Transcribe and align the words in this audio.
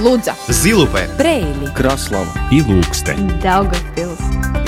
Лудза, 0.00 0.34
Зилупе, 0.48 1.08
Брейли, 1.18 1.72
Краслава 1.74 2.32
и 2.50 2.62
Лукстен. 2.62 3.38
Даугавпилс, 3.42 4.18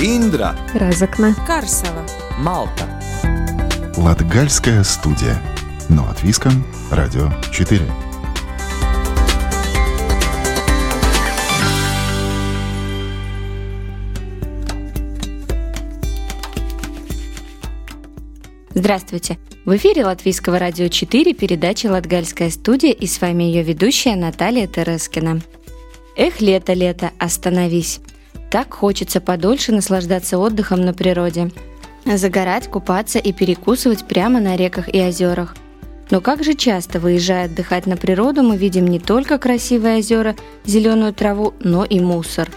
Индра, 0.01 0.55
Разокна, 0.75 1.35
Карсела. 1.47 2.05
Малта 2.39 2.87
Латгальская 3.97 4.85
студия. 4.85 5.41
Но 5.89 6.05
от 6.05 6.23
Виском, 6.23 6.65
Радио 6.91 7.31
4. 7.51 7.81
Здравствуйте! 18.75 19.39
В 19.67 19.77
эфире 19.77 20.07
Латвийского 20.07 20.59
радио 20.59 20.89
4 20.89 21.35
передача 21.35 21.89
«Латгальская 21.89 22.49
студия» 22.49 22.93
и 22.93 23.07
с 23.07 23.21
вами 23.21 23.45
ее 23.45 23.63
ведущая 23.63 24.17
Наталья 24.17 24.67
Терескина. 24.67 25.43
Эх, 26.17 26.41
лето, 26.41 26.73
лето, 26.73 27.11
остановись! 27.19 28.01
Так 28.51 28.73
хочется 28.73 29.21
подольше 29.21 29.73
наслаждаться 29.73 30.39
отдыхом 30.39 30.81
на 30.81 30.95
природе. 30.95 31.51
Загорать, 32.07 32.69
купаться 32.69 33.19
и 33.19 33.33
перекусывать 33.33 34.07
прямо 34.07 34.41
на 34.41 34.57
реках 34.57 34.93
и 34.93 35.03
озерах. 35.03 35.55
Но 36.11 36.23
как 36.23 36.43
же 36.43 36.55
часто, 36.55 36.99
выезжая 36.99 37.47
отдыхать 37.47 37.85
на 37.85 37.99
природу, 37.99 38.43
мы 38.43 38.57
видим 38.57 38.87
не 38.87 38.99
только 38.99 39.37
красивые 39.37 39.99
озера, 39.99 40.35
зеленую 40.65 41.13
траву, 41.13 41.53
но 41.61 41.85
и 41.85 42.01
мусор. 42.01 42.49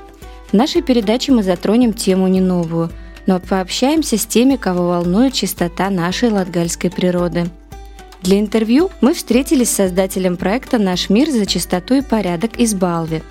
В 0.47 0.53
нашей 0.53 0.81
передаче 0.81 1.33
мы 1.33 1.43
затронем 1.43 1.91
тему 1.91 2.29
не 2.29 2.39
новую– 2.39 2.89
но 3.25 3.39
пообщаемся 3.39 4.17
с 4.17 4.25
теми, 4.25 4.55
кого 4.55 4.89
волнует 4.89 5.33
чистота 5.33 5.89
нашей 5.89 6.29
латгальской 6.29 6.89
природы. 6.89 7.45
Для 8.21 8.39
интервью 8.39 8.89
мы 9.01 9.13
встретились 9.13 9.69
с 9.69 9.75
создателем 9.75 10.37
проекта 10.37 10.77
«Наш 10.77 11.09
мир 11.09 11.29
за 11.29 11.45
чистоту 11.45 11.95
и 11.95 12.01
порядок» 12.01 12.57
из 12.57 12.73
Балви. 12.73 13.21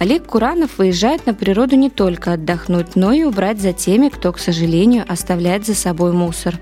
Олег 0.00 0.26
Куранов 0.26 0.78
выезжает 0.78 1.26
на 1.26 1.34
природу 1.34 1.76
не 1.76 1.90
только 1.90 2.32
отдохнуть, 2.32 2.94
но 2.94 3.12
и 3.12 3.24
убрать 3.24 3.60
за 3.60 3.72
теми, 3.72 4.08
кто, 4.08 4.32
к 4.32 4.38
сожалению, 4.38 5.04
оставляет 5.06 5.66
за 5.66 5.74
собой 5.74 6.12
мусор. 6.12 6.58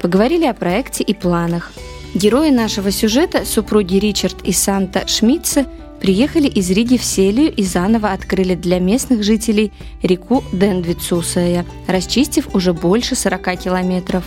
Поговорили 0.00 0.46
о 0.46 0.54
проекте 0.54 1.04
и 1.04 1.12
планах. 1.12 1.72
Герои 2.14 2.50
нашего 2.50 2.90
сюжета, 2.90 3.44
супруги 3.44 3.96
Ричард 3.96 4.42
и 4.42 4.52
Санта 4.52 5.06
Шмидце, 5.06 5.66
приехали 6.00 6.48
из 6.48 6.68
Риги 6.70 6.96
в 6.96 7.04
Селию 7.04 7.54
и 7.54 7.62
заново 7.62 8.10
открыли 8.12 8.56
для 8.56 8.80
местных 8.80 9.22
жителей 9.22 9.72
реку 10.02 10.42
Дендвицусая, 10.52 11.64
расчистив 11.86 12.52
уже 12.54 12.72
больше 12.72 13.14
40 13.14 13.58
километров. 13.60 14.24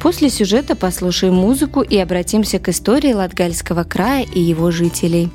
После 0.00 0.30
сюжета 0.30 0.74
послушаем 0.74 1.34
музыку 1.34 1.80
и 1.82 1.96
обратимся 1.96 2.58
к 2.58 2.68
истории 2.68 3.12
Латгальского 3.12 3.84
края 3.84 4.24
и 4.24 4.40
его 4.40 4.72
жителей. 4.72 5.30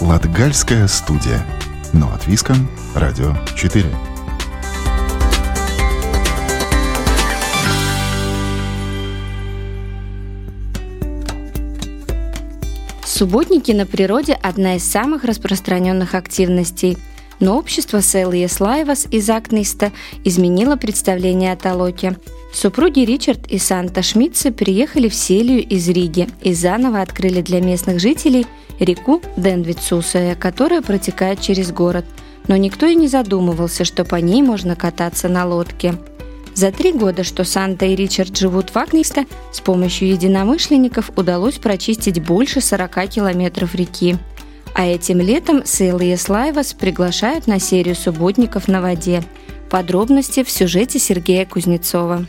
Латгальская 0.00 0.88
студия. 0.88 1.46
Но 1.92 2.12
от 2.12 2.26
Виском, 2.26 2.68
Радио 2.96 3.36
4. 3.56 3.86
Субботники 13.22 13.70
на 13.70 13.86
природе– 13.86 14.32
одна 14.42 14.74
из 14.74 14.82
самых 14.82 15.22
распространенных 15.22 16.16
активностей. 16.16 16.98
Но 17.38 17.56
общество 17.56 18.02
Селиес 18.02 18.58
Лайвас 18.58 19.06
из 19.12 19.30
Акниста 19.30 19.92
изменило 20.24 20.74
представление 20.74 21.52
о 21.52 21.56
Толоке. 21.56 22.16
Супруги 22.52 23.04
Ричард 23.04 23.46
и 23.46 23.58
Санта 23.58 24.02
Шмидце 24.02 24.50
приехали 24.50 25.08
в 25.08 25.14
Селию 25.14 25.62
из 25.64 25.88
Риги 25.88 26.28
и 26.40 26.52
заново 26.52 27.00
открыли 27.00 27.42
для 27.42 27.60
местных 27.60 28.00
жителей 28.00 28.44
реку 28.80 29.22
Денвицусая, 29.36 30.34
которая 30.34 30.82
протекает 30.82 31.40
через 31.40 31.70
город. 31.70 32.04
Но 32.48 32.56
никто 32.56 32.86
и 32.86 32.96
не 32.96 33.06
задумывался, 33.06 33.84
что 33.84 34.04
по 34.04 34.16
ней 34.16 34.42
можно 34.42 34.74
кататься 34.74 35.28
на 35.28 35.46
лодке– 35.46 35.94
за 36.54 36.70
три 36.70 36.92
года, 36.92 37.24
что 37.24 37.44
Санта 37.44 37.86
и 37.86 37.96
Ричард 37.96 38.36
живут 38.36 38.70
в 38.70 38.76
Агнисте, 38.76 39.26
с 39.52 39.60
помощью 39.60 40.08
единомышленников 40.08 41.10
удалось 41.16 41.58
прочистить 41.58 42.22
больше 42.22 42.60
40 42.60 43.08
километров 43.08 43.74
реки. 43.74 44.16
А 44.74 44.86
этим 44.86 45.20
летом 45.20 45.64
Сейл 45.64 45.98
и 45.98 46.14
Слайвас 46.16 46.74
приглашают 46.74 47.46
на 47.46 47.58
серию 47.58 47.94
субботников 47.94 48.68
на 48.68 48.80
воде. 48.80 49.22
Подробности 49.70 50.44
в 50.44 50.50
сюжете 50.50 50.98
Сергея 50.98 51.46
Кузнецова. 51.46 52.26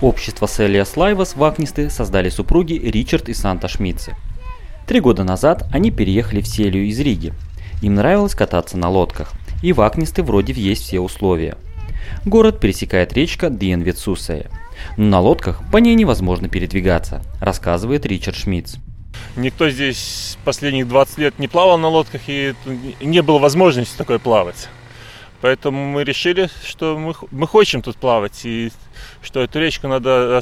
Общество 0.00 0.48
Селиас 0.48 0.96
Лайвас 0.96 1.36
в 1.36 1.44
Акнисты 1.44 1.90
создали 1.90 2.30
супруги 2.30 2.72
Ричард 2.74 3.28
и 3.28 3.34
Санта 3.34 3.68
Шмидцы. 3.68 4.16
Три 4.86 5.00
года 5.00 5.24
назад 5.24 5.68
они 5.72 5.90
переехали 5.90 6.40
в 6.40 6.48
Селию 6.48 6.86
из 6.86 6.98
Риги– 6.98 7.32
им 7.80 7.94
нравилось 7.94 8.34
кататься 8.34 8.76
на 8.76 8.88
лодках, 8.88 9.32
и 9.62 9.72
в 9.72 9.80
Акнисты 9.80 10.22
вроде 10.22 10.52
есть 10.52 10.82
все 10.82 11.00
условия. 11.00 11.56
Город 12.24 12.60
пересекает 12.60 13.12
речка 13.12 13.50
Диенвицусая. 13.50 14.50
Но 14.96 15.04
на 15.04 15.20
лодках 15.20 15.60
по 15.70 15.76
ней 15.76 15.94
невозможно 15.94 16.48
передвигаться, 16.48 17.22
рассказывает 17.40 18.06
Ричард 18.06 18.36
Шмидц. 18.36 18.76
Никто 19.36 19.68
здесь 19.68 20.38
последних 20.44 20.88
20 20.88 21.18
лет 21.18 21.38
не 21.38 21.48
плавал 21.48 21.78
на 21.78 21.88
лодках, 21.88 22.22
и 22.26 22.54
не 23.00 23.22
было 23.22 23.38
возможности 23.38 23.96
такой 23.96 24.18
плавать. 24.18 24.68
Поэтому 25.40 25.86
мы 25.86 26.04
решили, 26.04 26.50
что 26.64 26.98
мы, 26.98 27.14
мы 27.30 27.46
хотим 27.46 27.80
тут 27.80 27.96
плавать, 27.96 28.44
и 28.44 28.70
что 29.22 29.40
эту 29.40 29.58
речку 29.58 29.88
надо 29.88 30.38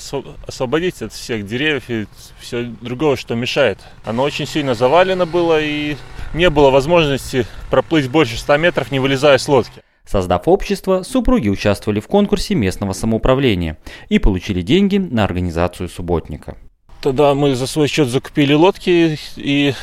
освободить 0.46 1.02
от 1.02 1.12
всех 1.12 1.46
деревьев 1.46 1.84
и 1.88 2.06
все 2.40 2.64
другого, 2.80 3.16
что 3.16 3.34
мешает. 3.34 3.78
Оно 4.04 4.24
очень 4.24 4.46
сильно 4.46 4.74
завалено 4.74 5.24
было, 5.24 5.60
и 5.60 5.96
не 6.34 6.50
было 6.50 6.70
возможности 6.70 7.46
проплыть 7.70 8.08
больше 8.10 8.36
100 8.36 8.56
метров, 8.56 8.90
не 8.90 8.98
вылезая 8.98 9.38
с 9.38 9.46
лодки. 9.46 9.82
Создав 10.04 10.48
общество, 10.48 11.02
супруги 11.02 11.48
участвовали 11.48 12.00
в 12.00 12.08
конкурсе 12.08 12.54
местного 12.54 12.92
самоуправления 12.92 13.76
и 14.08 14.18
получили 14.18 14.62
деньги 14.62 14.96
на 14.96 15.22
организацию 15.22 15.88
субботника. 15.88 16.56
Тогда 17.02 17.34
мы 17.34 17.54
за 17.54 17.66
свой 17.66 17.88
счет 17.88 18.08
закупили 18.08 18.54
лодки 18.54 19.18
и 19.36 19.74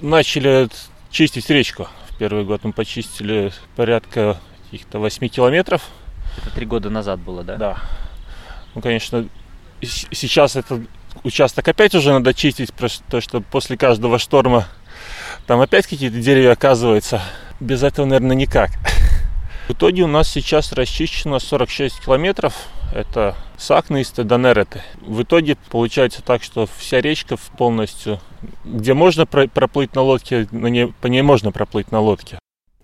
начали 0.00 0.68
чистить 1.10 1.48
речку. 1.50 1.88
В 2.16 2.18
первый 2.18 2.44
год 2.44 2.64
мы 2.64 2.72
почистили 2.72 3.52
порядка 3.76 4.38
каких-то 4.64 5.00
8 5.00 5.28
километров. 5.28 5.82
Это 6.38 6.50
три 6.50 6.64
года 6.64 6.88
назад 6.88 7.20
было, 7.20 7.44
да? 7.44 7.56
Да. 7.56 7.76
Ну, 8.74 8.80
конечно, 8.80 9.28
сейчас 9.82 10.56
этот 10.56 10.88
участок 11.24 11.68
опять 11.68 11.94
уже 11.94 12.14
надо 12.14 12.32
чистить, 12.32 12.72
потому 12.72 13.20
что 13.20 13.42
после 13.42 13.76
каждого 13.76 14.18
шторма 14.18 14.66
там 15.46 15.60
опять 15.60 15.86
какие-то 15.86 16.18
деревья 16.18 16.52
оказываются. 16.52 17.20
Без 17.60 17.82
этого, 17.82 18.06
наверное, 18.06 18.34
никак. 18.34 18.70
В 19.68 19.72
итоге 19.72 20.04
у 20.04 20.06
нас 20.06 20.26
сейчас 20.26 20.72
расчищено 20.72 21.38
46 21.38 22.02
километров. 22.02 22.54
Это 22.92 23.36
Сакны 23.58 24.02
и 24.02 24.22
Данереты. 24.22 24.82
В 25.00 25.22
итоге 25.22 25.56
получается 25.70 26.22
так, 26.22 26.42
что 26.42 26.66
вся 26.78 27.00
речка 27.00 27.36
полностью, 27.58 28.20
где 28.64 28.94
можно 28.94 29.26
проплыть 29.26 29.94
на 29.94 30.02
лодке, 30.02 30.48
на 30.50 30.68
ней, 30.68 30.92
по 31.00 31.06
ней 31.06 31.22
можно 31.22 31.52
проплыть 31.52 31.90
на 31.92 32.00
лодке. 32.00 32.38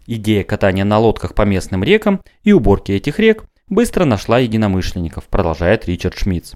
Идея 0.07 0.45
катания 0.45 0.85
на 0.85 0.99
лодках 0.99 1.35
по 1.35 1.43
местным 1.43 1.85
рекам 1.85 2.21
и 2.43 2.53
уборки 2.53 2.93
этих 2.93 3.19
рек 3.19 3.45
быстро 3.69 4.05
нашла 4.05 4.39
единомышленников, 4.39 5.25
продолжает 5.29 5.87
Ричард 5.87 6.19
Шмидц 6.19 6.55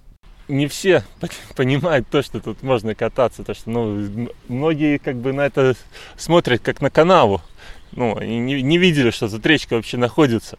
не 0.48 0.66
все 0.66 1.02
понимают 1.56 2.08
то, 2.08 2.22
что 2.22 2.40
тут 2.40 2.62
можно 2.62 2.94
кататься, 2.94 3.44
то 3.44 3.54
что 3.54 3.70
ну, 3.70 4.28
многие 4.48 4.98
как 4.98 5.16
бы 5.16 5.32
на 5.32 5.46
это 5.46 5.74
смотрят 6.16 6.60
как 6.62 6.80
на 6.80 6.90
канаву, 6.90 7.42
ну, 7.92 8.16
они 8.16 8.38
не, 8.38 8.62
не 8.62 8.78
видели, 8.78 9.10
что 9.10 9.28
тут 9.28 9.44
речка 9.46 9.74
вообще 9.74 9.96
находится. 9.96 10.58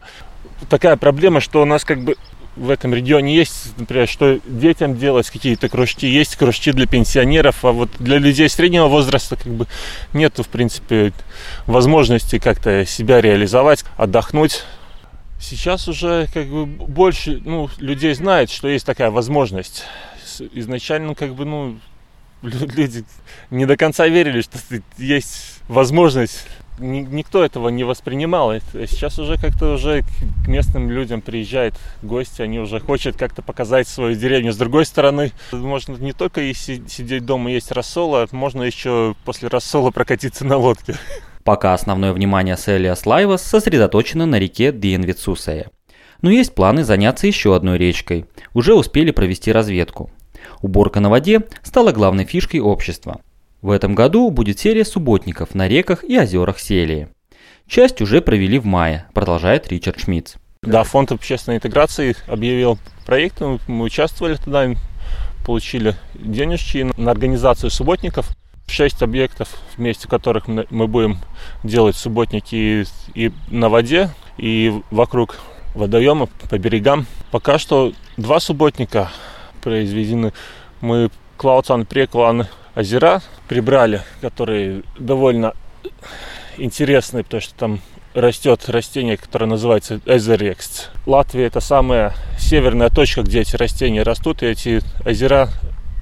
Такая 0.68 0.96
проблема, 0.96 1.40
что 1.40 1.62
у 1.62 1.64
нас 1.64 1.84
как 1.84 2.00
бы 2.00 2.16
в 2.58 2.70
этом 2.70 2.94
регионе 2.94 3.34
есть, 3.34 3.78
например, 3.78 4.08
что 4.08 4.40
детям 4.46 4.98
делать 4.98 5.30
какие-то 5.30 5.68
кружки, 5.68 6.06
есть 6.06 6.36
кружки 6.36 6.72
для 6.72 6.86
пенсионеров, 6.86 7.64
а 7.64 7.72
вот 7.72 7.90
для 7.98 8.18
людей 8.18 8.48
среднего 8.48 8.88
возраста 8.88 9.36
как 9.36 9.52
бы 9.52 9.66
нету, 10.12 10.42
в 10.42 10.48
принципе, 10.48 11.12
возможности 11.66 12.38
как-то 12.38 12.84
себя 12.84 13.20
реализовать, 13.20 13.84
отдохнуть 13.96 14.64
Сейчас 15.40 15.86
уже 15.86 16.26
как 16.34 16.48
бы 16.48 16.66
больше 16.66 17.40
ну, 17.44 17.70
людей 17.78 18.12
знает, 18.14 18.50
что 18.50 18.68
есть 18.68 18.84
такая 18.84 19.10
возможность. 19.10 19.84
Изначально 20.52 21.14
как 21.14 21.34
бы 21.34 21.44
ну 21.44 21.78
люди 22.42 23.04
не 23.50 23.64
до 23.64 23.76
конца 23.76 24.08
верили, 24.08 24.40
что 24.40 24.58
есть 24.98 25.60
возможность. 25.68 26.44
Никто 26.78 27.44
этого 27.44 27.68
не 27.68 27.84
воспринимал. 27.84 28.52
Сейчас 28.72 29.18
уже 29.18 29.36
как-то 29.36 29.74
уже 29.74 30.02
к 30.44 30.48
местным 30.48 30.90
людям 30.90 31.20
приезжают 31.20 31.74
гости, 32.02 32.42
они 32.42 32.58
уже 32.58 32.80
хотят 32.80 33.16
как-то 33.16 33.42
показать 33.42 33.88
свою 33.88 34.14
деревню. 34.14 34.52
С 34.52 34.56
другой 34.56 34.86
стороны, 34.86 35.32
можно 35.52 35.96
не 35.96 36.12
только 36.12 36.40
и 36.40 36.54
сидеть 36.54 37.24
дома 37.24 37.50
есть 37.50 37.72
рассола, 37.72 38.28
можно 38.32 38.62
еще 38.62 39.14
после 39.24 39.48
рассола 39.48 39.90
прокатиться 39.90 40.44
на 40.44 40.56
лодке. 40.56 40.96
Пока 41.44 41.74
основное 41.74 42.12
внимание 42.12 42.56
Селиас 42.56 43.06
Лайвас 43.06 43.42
сосредоточено 43.42 44.26
на 44.26 44.38
реке 44.38 44.70
Диенвицусая. 44.70 45.70
Но 46.20 46.30
есть 46.30 46.54
планы 46.54 46.84
заняться 46.84 47.26
еще 47.26 47.54
одной 47.54 47.78
речкой. 47.78 48.26
Уже 48.52 48.74
успели 48.74 49.12
провести 49.12 49.52
разведку. 49.52 50.10
Уборка 50.60 51.00
на 51.00 51.08
воде 51.08 51.42
стала 51.62 51.92
главной 51.92 52.24
фишкой 52.24 52.60
общества. 52.60 53.20
В 53.60 53.70
этом 53.70 53.96
году 53.96 54.30
будет 54.30 54.60
серия 54.60 54.84
субботников 54.84 55.54
на 55.54 55.66
реках 55.66 56.04
и 56.04 56.18
озерах 56.18 56.60
Селии. 56.60 57.08
Часть 57.66 58.00
уже 58.00 58.20
провели 58.20 58.58
в 58.58 58.64
мае, 58.64 59.06
продолжает 59.14 59.66
Ричард 59.68 60.00
Шмидц. 60.00 60.34
Да, 60.62 60.84
фонд 60.84 61.10
общественной 61.10 61.56
интеграции 61.56 62.14
объявил 62.28 62.78
проект, 63.04 63.40
мы 63.40 63.84
участвовали 63.84 64.36
туда, 64.36 64.68
получили 65.44 65.96
денежки 66.14 66.88
на 66.96 67.10
организацию 67.10 67.70
субботников. 67.70 68.30
Шесть 68.68 69.02
объектов, 69.02 69.48
вместе 69.76 70.06
которых 70.08 70.46
мы 70.46 70.86
будем 70.86 71.18
делать 71.64 71.96
субботники 71.96 72.84
и 73.14 73.32
на 73.48 73.68
воде, 73.70 74.10
и 74.36 74.82
вокруг 74.90 75.38
водоема, 75.74 76.28
по 76.48 76.58
берегам. 76.58 77.06
Пока 77.30 77.58
что 77.58 77.92
два 78.16 78.40
субботника 78.40 79.10
произведены. 79.62 80.32
Мы 80.80 81.10
Клауцан, 81.38 81.86
Преклан, 81.86 82.46
озера 82.78 83.22
прибрали, 83.48 84.02
которые 84.20 84.82
довольно 84.98 85.54
интересные, 86.56 87.24
потому 87.24 87.40
что 87.40 87.54
там 87.54 87.80
растет 88.14 88.68
растение, 88.68 89.16
которое 89.16 89.46
называется 89.46 90.00
эзерекс. 90.06 90.88
Латвия 91.04 91.46
это 91.46 91.60
самая 91.60 92.14
северная 92.38 92.88
точка, 92.88 93.22
где 93.22 93.40
эти 93.40 93.56
растения 93.56 94.02
растут, 94.02 94.42
и 94.42 94.46
эти 94.46 94.80
озера 95.04 95.50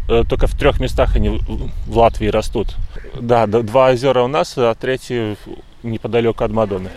э, 0.08 0.24
только 0.28 0.46
в 0.46 0.56
трех 0.56 0.78
местах 0.78 1.16
они 1.16 1.40
в 1.86 1.96
Латвии 1.96 2.28
растут. 2.28 2.74
Да, 3.18 3.46
два 3.46 3.90
озера 3.90 4.22
у 4.22 4.28
нас, 4.28 4.54
а 4.56 4.74
третий 4.74 5.36
неподалеку 5.82 6.44
от 6.44 6.52
Мадоны. 6.52 6.90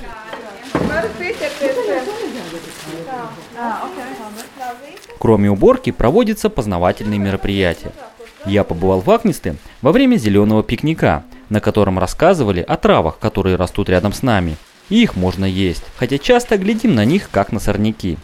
Кроме 5.19 5.49
уборки 5.49 5.91
проводятся 5.91 6.49
познавательные 6.49 7.19
мероприятия. 7.19 7.91
Я 8.45 8.63
побывал 8.63 9.01
в 9.01 9.11
Акнисте 9.11 9.55
во 9.81 9.91
время 9.91 10.15
зеленого 10.15 10.63
пикника, 10.63 11.23
на 11.49 11.59
котором 11.59 11.99
рассказывали 11.99 12.61
о 12.61 12.77
травах, 12.77 13.19
которые 13.19 13.55
растут 13.55 13.89
рядом 13.89 14.13
с 14.13 14.23
нами. 14.23 14.57
И 14.89 15.03
их 15.03 15.15
можно 15.15 15.45
есть, 15.45 15.83
хотя 15.97 16.17
часто 16.17 16.57
глядим 16.57 16.95
на 16.95 17.05
них 17.05 17.29
как 17.31 17.51
на 17.51 17.59
сорняки. 17.59 18.17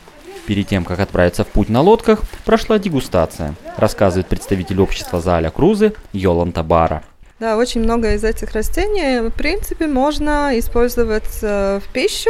Перед 0.45 0.67
тем, 0.67 0.85
как 0.85 0.99
отправиться 0.99 1.43
в 1.43 1.47
путь 1.47 1.69
на 1.69 1.81
лодках, 1.81 2.21
прошла 2.43 2.77
дегустация, 2.77 3.55
рассказывает 3.77 4.27
представитель 4.27 4.79
общества 4.79 5.19
Заля 5.19 5.49
Крузы 5.49 5.93
Йоланта 6.13 6.63
Бара. 6.63 7.03
Да, 7.39 7.57
очень 7.57 7.81
много 7.81 8.13
из 8.13 8.23
этих 8.23 8.53
растений, 8.53 9.27
в 9.27 9.31
принципе, 9.31 9.87
можно 9.87 10.57
использовать 10.57 11.39
э, 11.41 11.79
в 11.83 11.91
пищу. 11.91 12.29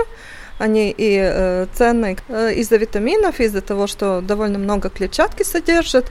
Они 0.57 0.89
и 0.97 1.19
э, 1.21 1.67
ценны 1.73 2.17
э, 2.27 2.53
из-за 2.55 2.77
витаминов, 2.77 3.39
из-за 3.39 3.61
того, 3.61 3.85
что 3.85 4.21
довольно 4.21 4.57
много 4.57 4.89
клетчатки 4.89 5.43
содержат. 5.43 6.09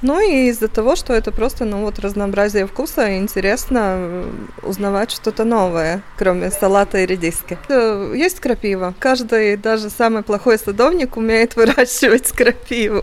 Ну 0.00 0.20
и 0.20 0.48
из-за 0.48 0.68
того, 0.68 0.94
что 0.94 1.12
это 1.12 1.32
просто, 1.32 1.64
ну 1.64 1.84
вот 1.84 1.98
разнообразие 1.98 2.66
вкуса, 2.66 3.18
интересно 3.18 3.78
э, 3.96 4.30
узнавать 4.62 5.10
что-то 5.10 5.44
новое, 5.44 6.02
кроме 6.16 6.52
салата 6.52 6.98
и 6.98 7.06
редиски. 7.06 7.58
Э, 7.68 8.12
есть 8.14 8.38
крапива. 8.38 8.94
Каждый, 9.00 9.56
даже 9.56 9.90
самый 9.90 10.22
плохой 10.22 10.58
садовник 10.58 11.16
умеет 11.16 11.56
выращивать 11.56 12.30
крапиву. 12.30 13.02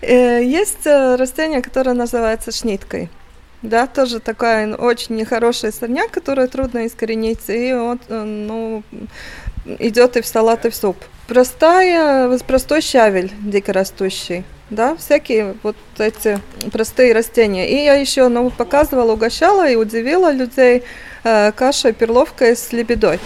Э, 0.00 0.42
есть 0.42 0.86
растение, 0.86 1.60
которое 1.60 1.92
называется 1.92 2.50
шниткой. 2.50 3.10
Да, 3.60 3.86
тоже 3.86 4.20
такая 4.20 4.74
очень 4.74 5.16
нехорошая 5.16 5.72
сорняк, 5.72 6.10
которую 6.10 6.48
трудно 6.48 6.86
искоренить, 6.86 7.48
и 7.48 7.74
вот, 7.74 7.98
ну, 8.08 8.82
идет 9.78 10.16
и 10.16 10.22
в 10.22 10.26
салат, 10.26 10.64
и 10.66 10.70
в 10.70 10.76
суп. 10.76 10.96
Простая, 11.26 12.38
простой 12.46 12.80
щавель 12.80 13.32
дикорастущий 13.42 14.44
да, 14.70 14.96
всякие 14.96 15.54
вот 15.62 15.76
эти 15.98 16.40
простые 16.72 17.12
растения. 17.14 17.68
И 17.68 17.84
я 17.84 17.94
еще 17.94 18.28
ну, 18.28 18.50
показывала, 18.50 19.12
угощала 19.12 19.68
и 19.68 19.76
удивила 19.76 20.32
людей 20.32 20.82
э, 21.24 21.52
кашей 21.52 21.92
перловкой 21.92 22.56
с 22.56 22.72
лебедой. 22.72 23.20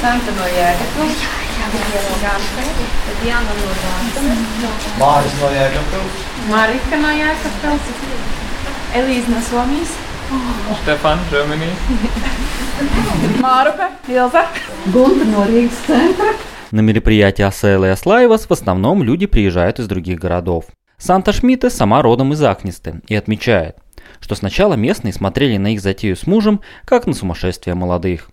Santa 0.00 0.30
no 0.32 0.46
Jēkabpils, 0.46 1.20
Diana 3.22 3.54
no 3.56 3.70
Dārstama, 3.82 4.34
Māris 4.98 5.34
no 5.40 5.48
Jēkabpils, 5.48 6.20
Marika 6.50 6.96
no 6.96 7.08
Jēkabpils, 7.08 8.33
Elīze 8.94 9.26
no 9.28 9.40
Somijas, 9.42 9.90
Stefan, 10.84 11.18
Germany. 11.28 11.66
Марука, 13.40 13.90
Илза. 14.06 14.46
Гонка 14.86 15.24
на 15.24 15.46
Рейкс 15.48 15.74
центра. 15.84 16.26
На 16.70 16.78
мероприятие 16.78 17.48
Асела 17.48 17.86
и 17.86 17.88
Аслаевас 17.88 18.48
в 18.48 18.52
основном 18.52 19.02
люди 19.02 19.26
приезжают 19.26 19.80
из 19.80 19.88
других 19.88 20.20
городов. 20.20 20.66
Санта 20.96 21.32
Шмидте 21.32 21.70
сама 21.70 22.02
родом 22.02 22.34
из 22.34 22.42
Ахнисты 22.44 23.00
и 23.08 23.16
отмечает, 23.16 23.78
что 24.20 24.36
сначала 24.36 24.74
местные 24.74 25.12
смотрели 25.12 25.56
на 25.56 25.72
их 25.74 25.80
затею 25.80 26.14
с 26.14 26.28
мужем, 26.28 26.60
как 26.84 27.08
на 27.08 27.14
сумасшествие 27.14 27.74
молодых. 27.74 28.30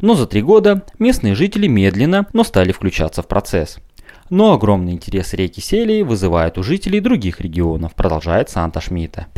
Но 0.00 0.14
за 0.14 0.28
три 0.28 0.42
года 0.42 0.84
местные 1.00 1.34
жители 1.34 1.66
медленно, 1.66 2.28
но 2.32 2.44
стали 2.44 2.70
включаться 2.70 3.20
в 3.22 3.26
процесс– 3.26 3.78
но 4.34 4.52
огромный 4.52 4.94
интерес 4.94 5.32
реки 5.32 5.60
Селии 5.60 6.02
вызывает 6.02 6.58
у 6.58 6.64
жителей 6.64 6.98
других 6.98 7.40
регионов, 7.40 7.94
продолжает 7.94 8.50
Санта 8.50 8.80
Шмидта. 8.80 9.28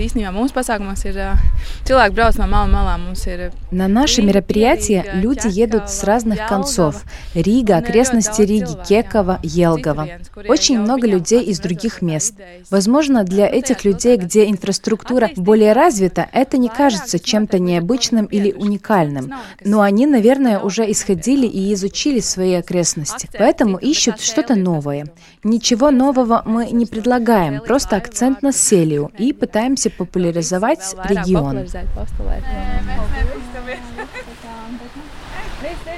На 3.71 3.89
наши 3.89 4.23
мероприятия 4.23 5.05
люди 5.13 5.49
едут 5.49 5.91
с 5.91 6.03
разных 6.03 6.47
концов. 6.49 7.03
Рига, 7.35 7.77
окрестности 7.77 8.41
Риги, 8.41 8.73
Кекова, 8.89 9.39
Елгова. 9.43 10.09
Очень 10.49 10.81
много 10.81 11.07
людей 11.07 11.43
из 11.43 11.61
других 11.61 12.01
мест. 12.01 12.35
Возможно, 12.71 13.25
для 13.25 13.47
этих 13.47 13.85
людей, 13.85 14.17
где 14.17 14.49
инфраструктура 14.49 15.29
более 15.37 15.75
развита, 15.75 16.27
это 16.33 16.57
не 16.57 16.71
кажется 16.71 17.19
чем-то 17.19 17.59
необычным 17.59 18.25
или 18.25 18.51
уникальным. 18.53 19.31
Но 19.63 19.83
они, 19.83 20.07
наверное, 20.07 20.59
уже 20.59 20.91
исходили 20.91 21.47
и 21.47 21.75
изучили 21.75 22.21
свои 22.21 22.55
окрестности. 22.55 23.29
Поэтому 23.39 23.77
ищут 23.77 24.21
что-то 24.21 24.55
новое 24.55 24.86
новое. 24.87 25.07
Ничего 25.43 25.91
нового 25.91 26.43
мы 26.45 26.71
не 26.71 26.87
предлагаем, 26.87 27.61
просто 27.61 27.97
акцент 27.97 28.43
на 28.43 28.53
селию 28.53 29.11
и 29.19 29.33
пытаемся 29.33 29.91
популяризовать 29.91 30.95
регион. 31.09 31.67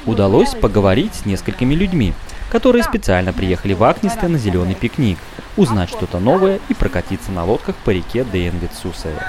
Удалось 0.07 0.55
поговорить 0.55 1.15
с 1.15 1.27
несколькими 1.27 1.75
людьми, 1.75 2.15
которые 2.51 2.83
специально 2.83 3.33
приехали 3.33 3.75
в 3.75 3.85
Акнисте 3.85 4.27
на 4.29 4.39
зеленый 4.39 4.75
пикник, 4.75 5.19
узнать 5.57 5.91
что-то 5.91 6.19
новое 6.19 6.61
и 6.71 6.75
прокатиться 6.75 7.31
на 7.31 7.45
лодках 7.45 7.77
по 7.77 7.91
реке 7.91 8.25
Дейнвитсусове. 8.25 9.21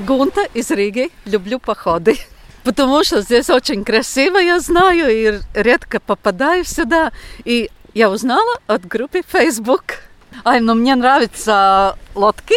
Гунта 0.00 0.42
из 0.52 0.70
Риги. 0.70 1.10
Люблю 1.24 1.58
походы. 1.58 2.18
Потому 2.64 3.02
что 3.02 3.22
здесь 3.22 3.50
очень 3.50 3.84
красиво, 3.84 4.38
я 4.38 4.60
знаю, 4.60 5.08
и 5.10 5.40
редко 5.54 5.98
попадаю 6.00 6.64
сюда. 6.64 7.10
И 7.44 7.70
я 7.94 8.10
узнала 8.10 8.56
от 8.66 8.86
группы 8.86 9.22
Facebook. 9.26 10.00
Ай, 10.44 10.60
ну 10.60 10.74
мне 10.74 10.94
нравятся 10.94 11.96
лодки. 12.14 12.54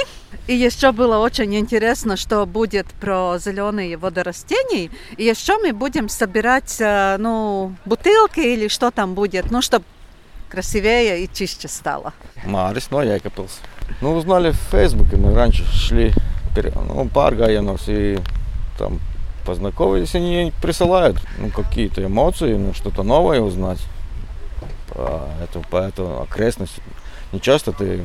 И 0.47 0.55
еще 0.55 0.91
было 0.91 1.17
очень 1.17 1.55
интересно, 1.55 2.17
что 2.17 2.45
будет 2.45 2.85
про 3.01 3.37
зеленые 3.39 3.97
водорастения. 3.97 4.91
И 5.17 5.23
еще 5.23 5.57
мы 5.57 5.73
будем 5.73 6.07
собирать, 6.07 6.77
э, 6.79 7.17
ну, 7.17 7.73
бутылки 7.85 8.41
или 8.41 8.67
что 8.67 8.91
там 8.91 9.15
будет, 9.15 9.49
ну, 9.49 9.63
чтобы 9.63 9.85
красивее 10.49 11.23
и 11.23 11.33
чище 11.33 11.67
стало. 11.67 12.13
Марис 12.45 12.89
no 12.91 13.03
Jēkabpils. 13.03 13.53
Ну, 14.01 14.15
узнали 14.15 14.51
в 14.51 14.57
Фейсбуке, 14.71 15.15
мы 15.15 15.33
раньше 15.33 15.65
шли 15.65 16.13
ну, 16.55 17.05
pārgājienos 17.05 17.83
и 17.87 18.19
там 18.77 18.99
познакомились, 19.45 20.15
они 20.15 20.53
присылают 20.61 21.17
ну, 21.39 21.49
какие-то 21.49 22.05
эмоции, 22.05 22.55
ну, 22.55 22.73
что-то 22.73 23.03
новое 23.03 23.41
узнать 23.41 23.79
по 24.87 25.27
эту, 25.43 25.61
по 25.61 25.77
эту 25.77 26.21
окрестность. 26.21 26.79
Не 27.31 27.41
часто 27.41 27.71
ты 27.71 28.03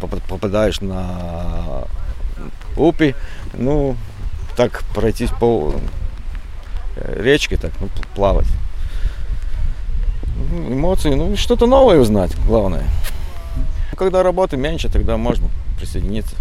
попадаешь 0.00 0.80
на 0.80 1.84
упи, 2.76 3.14
ну, 3.54 3.96
так 4.56 4.82
пройтись 4.94 5.30
по 5.30 5.74
э, 6.96 7.22
речке, 7.22 7.56
так, 7.56 7.72
ну, 7.80 7.88
плавать. 8.14 8.46
Ну, 10.50 10.72
эмоции, 10.72 11.14
ну, 11.14 11.36
что-то 11.36 11.66
новое 11.66 11.98
узнать, 11.98 12.34
главное. 12.46 12.84
Когда 13.96 14.22
работы 14.22 14.56
меньше, 14.56 14.88
тогда 14.88 15.16
можно 15.16 15.48
присоединиться. 15.78 16.36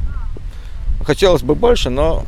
Хотелось 1.03 1.41
бы 1.41 1.55
больше, 1.55 1.89
но 1.89 2.25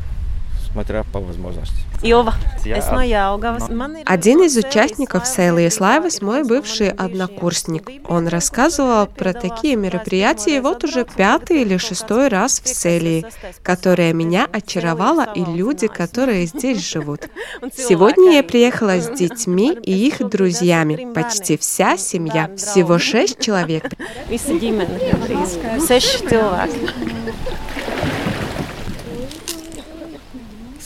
смотря 0.71 1.03
по 1.03 1.19
возможности. 1.19 1.88
Ilva, 2.01 2.34
Я- 2.63 2.77
es 2.77 2.91
no 2.91 3.01
Jelgavas. 3.01 3.70
Man 3.70 3.98
ir 3.98 4.03
Один 4.06 4.41
из 4.44 4.56
участников 4.56 5.27
Сейлы 5.27 5.70
Слайвас 5.70 6.22
мой 6.22 6.44
бывший 6.44 6.91
однокурсник. 6.91 7.89
Он 8.08 8.27
рассказывал 8.27 9.08
про 9.08 9.34
такие 9.34 9.75
мероприятия 9.75 10.62
вот 10.62 10.84
уже 10.86 11.03
пятый 11.03 11.62
или 11.62 11.77
шестой 11.77 12.29
раз 12.29 12.62
в 12.63 12.70
Селии, 12.70 13.25
которая 13.63 14.13
меня 14.13 14.48
очаровала 14.51 15.27
и 15.36 15.44
люди, 15.44 15.88
которые 15.88 16.46
здесь 16.46 16.89
живут. 16.89 17.27
Сегодня 17.75 18.36
я 18.36 18.44
приехала 18.44 19.01
с 19.01 19.10
детьми 19.10 19.77
и 19.84 20.08
их 20.08 20.27
друзьями. 20.27 21.12
Почти 21.13 21.58
вся 21.58 21.98
семья. 21.98 22.50
Всего 22.56 22.98
шесть 22.98 23.41
человек. 23.41 23.89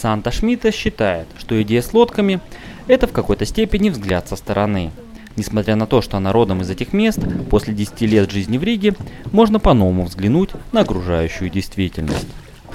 Санта 0.03 0.31
Шмидта 0.31 0.73
считает, 0.73 1.27
что 1.37 1.61
идея 1.61 1.81
с 1.81 1.93
лодками– 1.93 2.41
это 2.87 3.07
в 3.07 3.13
какой-то 3.13 3.45
степени 3.45 3.89
взгляд 3.89 4.27
со 4.27 4.35
стороны. 4.35 4.91
Несмотря 5.37 5.77
на 5.77 5.87
то, 5.87 6.01
что 6.01 6.17
она 6.17 6.33
родом 6.33 6.59
из 6.59 6.69
этих 6.69 6.91
мест, 6.91 7.19
после 7.49 7.73
10 7.73 8.01
лет 8.01 8.29
жизни 8.29 8.57
в 8.57 8.63
Риге 8.63 8.95
можно 9.31 9.61
по-новому 9.61 10.03
взглянуть 10.03 10.49
на 10.73 10.81
окружающую 10.81 11.49
действительность. 11.49 12.27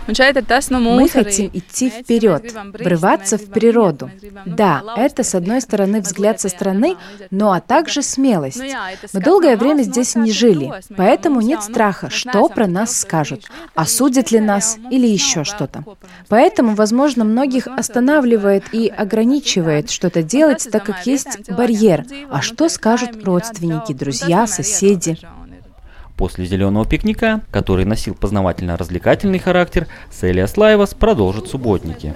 Мы 0.09 1.09
хотим 1.09 1.51
идти 1.53 1.91
вперед, 1.91 2.55
врываться 2.73 3.37
в 3.37 3.47
природу. 3.47 4.11
Да, 4.47 4.83
это, 4.97 5.23
с 5.23 5.35
одной 5.35 5.61
стороны, 5.61 6.01
взгляд 6.01 6.41
со 6.41 6.49
стороны, 6.49 6.97
но 7.31 7.53
а 7.53 7.61
также 7.61 8.03
смелость. 8.03 8.63
Мы 9.13 9.21
долгое 9.21 9.57
время 9.57 9.83
здесь 9.83 10.15
не 10.15 10.33
жили, 10.33 10.73
поэтому 10.97 11.41
нет 11.41 11.63
страха, 11.63 12.09
что 12.11 12.49
про 12.49 12.67
нас 12.67 12.97
скажут, 12.97 13.45
осудят 13.75 14.31
ли 14.31 14.41
нас 14.41 14.79
или 14.91 15.07
еще 15.07 15.45
что-то. 15.45 15.85
Поэтому, 16.29 16.75
возможно, 16.75 17.25
многих 17.25 17.67
останавливает 17.67 18.65
и 18.73 18.89
ограничивает 18.89 19.91
что-то 19.91 20.23
делать, 20.23 20.69
так 20.71 20.85
как 20.85 21.07
есть 21.07 21.51
барьер. 21.51 22.05
А 22.31 22.41
что 22.41 22.69
скажут 22.69 23.25
родственники, 23.25 23.93
друзья, 23.93 24.47
соседи? 24.47 25.19
После 26.19 26.45
зеленого 26.47 26.85
пикника, 26.85 27.43
который 27.53 27.85
носил 27.85 28.13
познавательно-развлекательный 28.13 29.39
характер, 29.39 29.87
Селия 30.11 30.49
Слайвас 30.49 30.93
продолжит 30.93 31.47
субботники. 31.47 32.13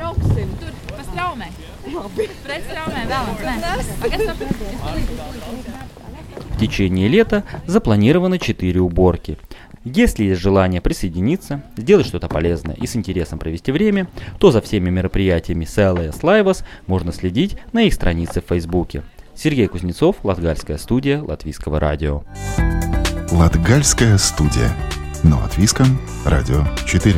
В 6.50 6.60
течение 6.60 7.06
лета 7.06 7.44
запланировано 7.66 8.40
4 8.40 8.80
уборки. 8.80 9.38
Если 9.84 10.24
есть 10.24 10.40
желание 10.40 10.80
присоединиться, 10.80 11.62
сделать 11.76 12.06
что-то 12.06 12.28
полезное 12.28 12.74
и 12.74 12.88
с 12.88 12.96
интересом 12.96 13.38
провести 13.38 13.70
время, 13.70 14.08
то 14.40 14.50
за 14.50 14.60
всеми 14.60 14.90
мероприятиями 14.90 15.64
Селия 15.64 16.10
Слайвас 16.10 16.64
можно 16.88 17.12
следить 17.12 17.56
на 17.72 17.82
их 17.82 17.94
странице 17.94 18.40
в 18.40 18.48
Фейсбуке. 18.48 19.04
Сергей 19.36 19.68
Кузнецов, 19.68 20.16
Латгальская 20.24 20.78
студия 20.78 21.22
Латвийского 21.22 21.78
радио. 21.78 22.24
Латгальская 23.32 24.18
студия. 24.18 24.76
Но 25.22 25.42
от 25.42 25.56
Виском. 25.56 25.98
Радио 26.26 26.66
4. 26.86 27.16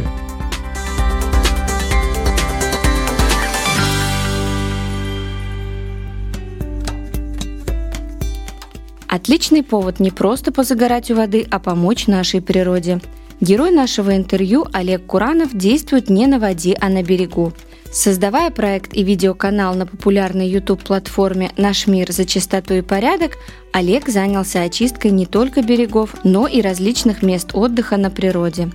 Отличный 9.08 9.64
повод 9.64 9.98
не 9.98 10.12
просто 10.12 10.52
позагорать 10.52 11.10
у 11.10 11.16
воды, 11.16 11.48
а 11.50 11.58
помочь 11.58 12.06
нашей 12.06 12.40
природе. 12.40 13.00
Герой 13.40 13.72
нашего 13.72 14.16
интервью 14.16 14.66
Олег 14.72 15.06
Куранов 15.06 15.52
действует 15.52 16.10
не 16.10 16.28
на 16.28 16.38
воде, 16.38 16.76
а 16.80 16.90
на 16.90 17.02
берегу. 17.02 17.52
Создавая 17.94 18.50
проект 18.50 18.92
и 18.92 19.04
видеоканал 19.04 19.76
на 19.76 19.86
популярной 19.86 20.48
YouTube-платформе 20.48 21.52
«Наш 21.56 21.86
мир 21.86 22.10
за 22.10 22.24
чистоту 22.24 22.74
и 22.74 22.82
порядок», 22.82 23.38
Олег 23.72 24.08
занялся 24.08 24.62
очисткой 24.62 25.12
не 25.12 25.26
только 25.26 25.62
берегов, 25.62 26.12
но 26.24 26.48
и 26.48 26.60
различных 26.60 27.22
мест 27.22 27.50
отдыха 27.54 27.96
на 27.96 28.10
природе. 28.10 28.70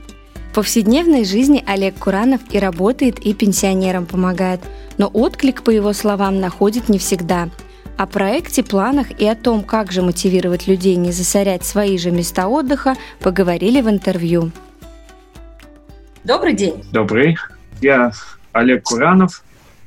В 0.52 0.56
повседневной 0.56 1.26
жизни 1.26 1.62
Олег 1.68 1.96
Куранов 1.96 2.40
и 2.50 2.60
работает, 2.60 3.20
и 3.20 3.34
пенсионерам 3.34 4.06
помогает, 4.06 4.62
но 4.98 5.08
отклик, 5.08 5.64
по 5.64 5.70
его 5.70 5.92
словам, 5.92 6.40
находит 6.40 6.88
не 6.88 6.98
всегда. 6.98 7.50
О 7.98 8.08
проекте, 8.08 8.64
планах 8.64 9.12
и 9.20 9.28
о 9.28 9.36
том, 9.36 9.64
как 9.64 9.92
же 9.92 10.02
мотивировать 10.02 10.66
людей 10.66 10.96
не 10.96 11.12
засорять 11.12 11.66
свои 11.66 11.98
же 11.98 12.12
места 12.12 12.48
отдыха, 12.48 12.96
поговорили 13.20 13.82
в 13.82 13.90
интервью. 13.90 14.54
Добрый 16.24 16.54
день. 16.54 16.86
Добрый. 16.94 17.38
Я 17.82 18.14
Олег 18.60 18.84
Куранов. 18.84 19.44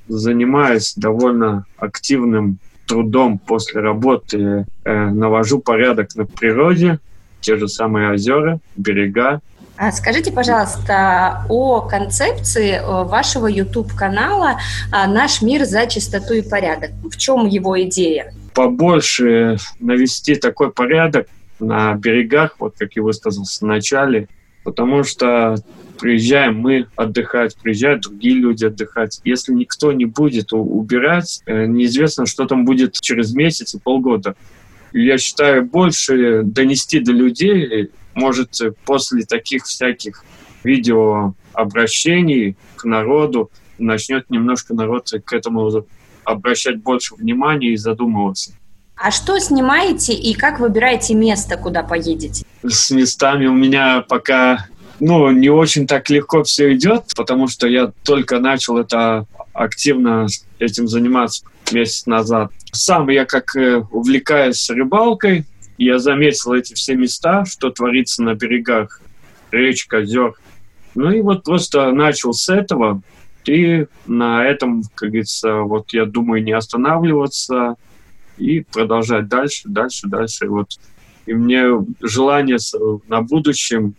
Занимаюсь 0.09 0.95
довольно 0.97 1.65
активным 1.77 2.59
трудом 2.87 3.39
после 3.39 3.81
работы. 3.81 4.67
Э, 4.85 5.11
навожу 5.11 5.61
порядок 5.61 6.15
на 6.17 6.27
природе, 6.27 6.99
те 7.41 7.57
же 7.57 7.69
самые 7.69 8.11
озера, 8.11 8.59
берега. 8.77 9.41
А 9.77 9.91
Скажите, 9.91 10.33
пожалуйста, 10.33 11.47
о 11.49 11.81
концепции 11.81 12.75
э, 12.75 13.05
вашего 13.05 13.47
YouTube-канала 13.47 14.59
а, 14.91 15.07
«Наш 15.07 15.43
мир 15.43 15.65
за 15.65 15.87
чистоту 15.87 16.35
и 16.35 16.43
порядок». 16.43 16.91
В 17.03 17.17
чем 17.17 17.47
его 17.47 17.81
идея? 17.83 18.35
Побольше 18.55 19.57
навести 19.81 20.35
такой 20.35 20.71
порядок 20.71 21.27
на 21.59 21.95
берегах, 21.95 22.57
вот 22.59 22.75
как 22.79 22.95
я 22.97 23.03
высказался 23.03 23.65
в 23.65 23.69
начале, 23.69 24.29
потому 24.63 25.05
что 25.05 25.57
приезжаем 26.03 26.59
мы 26.59 26.89
отдыхать, 26.97 27.57
приезжают 27.57 28.03
другие 28.03 28.35
люди 28.35 28.65
отдыхать. 28.65 29.21
Если 29.23 29.53
никто 29.53 29.93
не 29.93 30.05
будет 30.05 30.53
убирать, 30.53 31.43
э, 31.47 31.67
неизвестно, 31.67 32.27
что 32.27 32.45
там 32.47 32.65
будет 32.65 33.01
через 33.01 33.33
месяц 33.33 33.77
и 33.77 33.79
полгода. 33.79 34.35
Я 34.93 35.17
считаю, 35.17 35.65
больше 35.65 36.43
донести 36.43 36.99
до 36.99 37.13
людей, 37.13 37.91
может, 38.15 38.59
после 38.85 39.23
таких 39.25 39.65
всяких 39.65 40.25
видеообращений 40.65 42.57
к 42.75 42.85
народу, 42.85 43.53
начнет 43.79 44.29
немножко 44.29 44.75
народ 44.75 45.09
к 45.25 45.33
этому 45.33 45.87
обращать 46.25 46.83
больше 46.83 47.15
внимания 47.15 47.75
и 47.75 47.77
задумываться. 47.77 48.55
А 48.97 49.13
что 49.13 49.39
снимаете 49.39 50.15
и 50.15 50.35
как 50.35 50.59
выбираете 50.59 51.15
место, 51.15 51.57
куда 51.57 51.85
поедете? 51.85 52.45
с 52.69 52.91
местами 52.91 53.47
у 53.47 53.55
меня 53.55 54.05
пока 54.09 54.67
ну, 55.05 55.33
не 55.33 55.49
очень 55.49 55.89
так 55.89 56.09
легко 56.11 56.45
все 56.45 56.75
идет, 56.75 57.07
потому 57.17 57.49
что 57.49 57.67
я 57.67 57.93
только 58.05 58.39
начал 58.39 58.79
это 58.79 59.27
активно 59.53 60.29
этим 60.61 60.87
заниматься 60.87 61.45
месяц 61.73 62.07
назад. 62.07 62.53
Сам 62.71 63.09
я 63.09 63.25
как 63.25 63.57
э, 63.57 63.81
увлекаюсь 63.91 64.71
рыбалкой, 64.71 65.45
я 65.77 65.99
заметил 65.99 66.53
эти 66.53 66.75
все 66.75 66.95
места, 66.95 67.45
что 67.47 67.71
творится 67.71 68.23
на 68.23 68.35
берегах 68.35 69.01
речек, 69.51 69.93
озер. 69.93 70.35
Ну 70.95 71.11
и 71.11 71.21
вот 71.21 71.43
просто 71.43 71.91
начал 71.91 72.33
с 72.33 72.49
этого, 72.49 73.03
и 73.45 73.87
на 74.07 74.45
этом, 74.45 74.85
как 74.95 75.09
говорится, 75.09 75.63
вот 75.63 75.93
я 75.93 76.05
думаю 76.05 76.45
не 76.45 76.53
останавливаться 76.53 77.75
и 78.39 78.61
продолжать 78.61 79.27
дальше, 79.27 79.63
дальше, 79.65 80.07
дальше. 80.07 80.47
Вот 80.47 80.79
и 81.27 81.35
мне 81.35 81.65
желание 82.01 82.59
на 83.09 83.23
будущем 83.23 83.97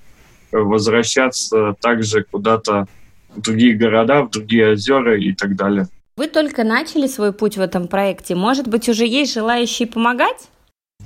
возвращаться 0.53 1.75
также 1.81 2.23
куда-то 2.23 2.87
в 3.35 3.41
другие 3.41 3.73
города, 3.75 4.23
в 4.23 4.29
другие 4.29 4.71
озера 4.71 5.19
и 5.19 5.33
так 5.33 5.55
далее. 5.55 5.87
Вы 6.15 6.27
только 6.27 6.63
начали 6.63 7.07
свой 7.07 7.33
путь 7.33 7.57
в 7.57 7.61
этом 7.61 7.87
проекте. 7.87 8.35
Может 8.35 8.67
быть, 8.67 8.87
уже 8.87 9.05
есть 9.05 9.33
желающие 9.33 9.87
помогать? 9.87 10.49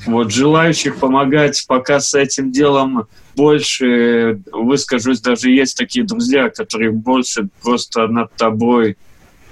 Вот 0.06 0.32
желающих 0.32 0.98
помогать 0.98 1.64
пока 1.68 2.00
с 2.00 2.14
этим 2.14 2.52
делом 2.52 3.08
больше, 3.36 4.42
выскажусь, 4.52 5.22
даже 5.22 5.50
есть 5.50 5.78
такие 5.78 6.06
друзья, 6.06 6.50
которые 6.50 6.92
больше 6.92 7.50
просто 7.62 8.08
над 8.08 8.34
тобой 8.36 8.98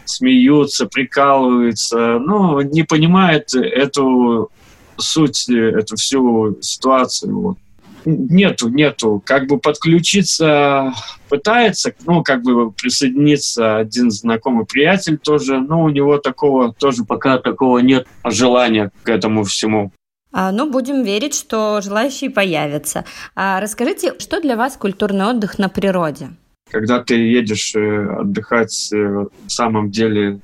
смеются, 0.03 0.85
прикалываются, 0.85 2.19
но 2.19 2.61
не 2.61 2.83
понимают 2.83 3.55
эту 3.55 4.51
суть, 4.97 5.49
эту 5.49 5.95
всю 5.95 6.57
ситуацию. 6.61 7.39
Вот. 7.39 7.57
Нету, 8.05 8.69
нету. 8.69 9.21
Как 9.25 9.47
бы 9.47 9.59
подключиться 9.59 10.93
пытается, 11.27 11.93
ну, 12.05 12.23
как 12.23 12.43
бы 12.43 12.71
присоединиться 12.71 13.77
один 13.77 14.11
знакомый 14.11 14.65
приятель 14.65 15.17
тоже, 15.17 15.59
но 15.59 15.83
у 15.83 15.89
него 15.89 16.17
такого 16.17 16.73
тоже 16.73 17.03
пока 17.03 17.39
такого 17.39 17.79
нет 17.79 18.07
желания 18.23 18.91
к 19.03 19.09
этому 19.09 19.43
всему. 19.43 19.91
А, 20.31 20.51
ну, 20.51 20.69
будем 20.69 21.03
верить, 21.03 21.33
что 21.33 21.81
желающие 21.81 22.29
появятся. 22.29 23.05
А, 23.35 23.59
расскажите, 23.59 24.13
что 24.19 24.39
для 24.39 24.55
вас 24.55 24.77
культурный 24.77 25.25
отдых 25.25 25.57
на 25.57 25.69
природе? 25.69 26.29
когда 26.75 26.99
ты 26.99 27.15
едешь 27.15 27.75
э, 27.75 28.07
отдыхать 28.19 28.89
э, 28.91 28.97
в 28.97 29.49
самом 29.49 29.91
деле, 29.91 30.39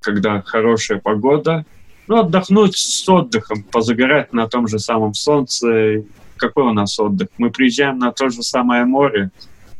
когда 0.00 0.42
хорошая 0.42 1.00
погода, 1.00 1.64
ну, 2.06 2.20
отдохнуть 2.20 2.76
с 2.76 3.08
отдыхом, 3.08 3.62
позагорать 3.64 4.32
на 4.32 4.46
том 4.46 4.68
же 4.68 4.78
самом 4.78 5.14
солнце. 5.14 6.04
Какой 6.36 6.64
у 6.64 6.72
нас 6.72 6.98
отдых? 6.98 7.28
Мы 7.38 7.50
приезжаем 7.50 7.98
на 7.98 8.12
то 8.12 8.28
же 8.28 8.42
самое 8.42 8.84
море, 8.84 9.30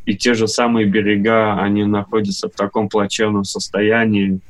и 0.07 0.15
те 0.17 0.35
же 0.35 0.49
самые 0.49 0.87
берега, 0.87 1.61
они 1.61 1.85
находятся 1.85 2.49
в 2.49 2.53
таком 2.53 2.89
плачевном 2.89 3.45
состоянии, 3.45 4.41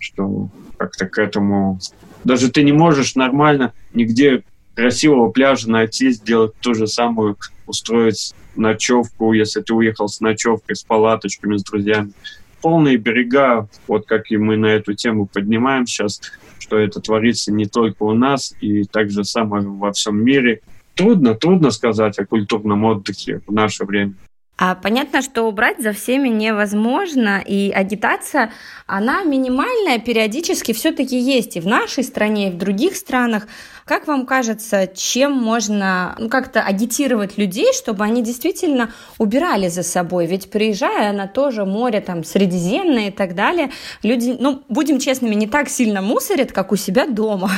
что 0.00 0.48
как-то 0.76 1.06
к 1.06 1.18
этому... 1.18 1.78
Даже 2.24 2.50
ты 2.50 2.62
не 2.64 2.72
можешь 2.72 3.14
нормально 3.14 3.72
нигде 3.94 4.42
красивого 4.74 5.30
пляжа 5.30 5.70
найти, 5.70 6.10
сделать 6.10 6.54
ту 6.60 6.74
же 6.74 6.86
самую, 6.86 7.36
устроить 7.66 8.34
ночевку, 8.56 9.32
если 9.32 9.60
ты 9.60 9.74
уехал 9.74 10.08
с 10.08 10.20
ночевкой, 10.20 10.76
с 10.76 10.82
палаточками, 10.82 11.56
с 11.56 11.62
друзьями. 11.62 12.12
Полные 12.60 12.96
берега, 12.96 13.68
вот 13.86 14.06
как 14.06 14.30
и 14.30 14.36
мы 14.36 14.56
на 14.56 14.66
эту 14.66 14.94
тему 14.94 15.26
поднимаем 15.26 15.86
сейчас, 15.86 16.20
что 16.58 16.78
это 16.78 17.00
творится 17.00 17.52
не 17.52 17.66
только 17.66 18.02
у 18.02 18.12
нас, 18.12 18.54
и 18.60 18.84
так 18.84 19.10
же 19.10 19.24
самое 19.24 19.66
во 19.66 19.92
всем 19.92 20.22
мире. 20.22 20.62
Трудно, 20.96 21.34
трудно 21.34 21.70
сказать 21.70 22.18
о 22.18 22.26
культурном 22.26 22.84
отдыхе 22.84 23.42
в 23.46 23.52
наше 23.52 23.84
время. 23.84 24.14
А 24.58 24.74
понятно, 24.74 25.20
что 25.20 25.42
убрать 25.42 25.80
за 25.80 25.92
всеми 25.92 26.30
невозможно, 26.30 27.42
и 27.46 27.70
агитация, 27.70 28.50
она 28.86 29.22
минимальная, 29.22 29.98
периодически 29.98 30.72
все-таки 30.72 31.18
есть 31.18 31.56
и 31.56 31.60
в 31.60 31.66
нашей 31.66 32.02
стране, 32.02 32.48
и 32.48 32.50
в 32.50 32.56
других 32.56 32.96
странах. 32.96 33.48
Как 33.84 34.06
вам 34.06 34.24
кажется, 34.24 34.86
чем 34.86 35.32
можно 35.32 36.16
ну, 36.18 36.30
как-то 36.30 36.62
агитировать 36.62 37.36
людей, 37.36 37.74
чтобы 37.74 38.04
они 38.04 38.22
действительно 38.22 38.90
убирали 39.18 39.68
за 39.68 39.82
собой? 39.82 40.24
Ведь 40.24 40.50
приезжая 40.50 41.12
на 41.12 41.28
то 41.28 41.50
же 41.50 41.66
море, 41.66 42.00
там, 42.00 42.24
Средиземное 42.24 43.08
и 43.08 43.12
так 43.12 43.34
далее, 43.34 43.70
люди, 44.02 44.34
ну, 44.40 44.62
будем 44.70 44.98
честными, 44.98 45.34
не 45.34 45.46
так 45.46 45.68
сильно 45.68 46.00
мусорят, 46.00 46.52
как 46.52 46.72
у 46.72 46.76
себя 46.76 47.06
дома. 47.06 47.50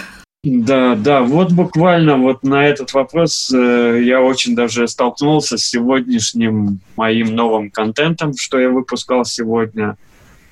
Да, 0.44 0.94
да, 0.94 1.22
вот 1.22 1.50
буквально 1.50 2.16
вот 2.16 2.44
на 2.44 2.64
этот 2.64 2.92
вопрос 2.94 3.52
э, 3.52 4.02
я 4.04 4.22
очень 4.22 4.54
даже 4.54 4.86
столкнулся 4.86 5.58
с 5.58 5.66
сегодняшним 5.66 6.78
моим 6.94 7.34
новым 7.34 7.70
контентом, 7.70 8.36
что 8.36 8.60
я 8.60 8.70
выпускал 8.70 9.24
сегодня, 9.24 9.96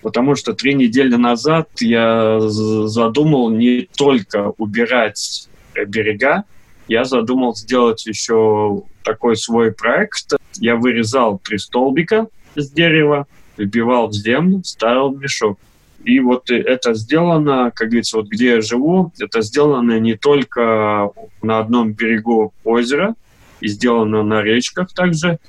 потому 0.02 0.34
что 0.34 0.54
три 0.54 0.74
недели 0.74 1.14
назад 1.14 1.68
я 1.78 2.40
задумал 2.40 3.50
не 3.50 3.88
только 3.96 4.54
убирать 4.58 5.48
берега, 5.86 6.42
я 6.88 7.04
задумал 7.04 7.54
сделать 7.54 8.06
еще 8.06 8.82
такой 9.04 9.36
свой 9.36 9.70
проект. 9.72 10.34
Я 10.56 10.74
вырезал 10.74 11.38
три 11.38 11.58
столбика 11.58 12.26
с 12.56 12.70
дерева, 12.72 13.28
вбивал 13.56 14.08
в 14.08 14.14
землю, 14.14 14.62
ставил 14.64 15.16
мешок. 15.16 15.60
И 16.06 16.20
вот 16.20 16.50
это 16.52 16.94
сделано, 16.94 17.72
как 17.74 17.88
говорится, 17.88 18.18
вот 18.18 18.28
где 18.28 18.50
я 18.50 18.60
живу, 18.60 19.12
это 19.18 19.42
сделано 19.42 19.98
не 19.98 20.14
только 20.14 21.10
на 21.42 21.58
одном 21.58 21.94
берегу 21.94 22.54
озера, 22.62 23.16
и 23.60 23.66
сделано 23.66 24.22
на 24.22 24.40
речках 24.40 24.92
также. 24.92 25.40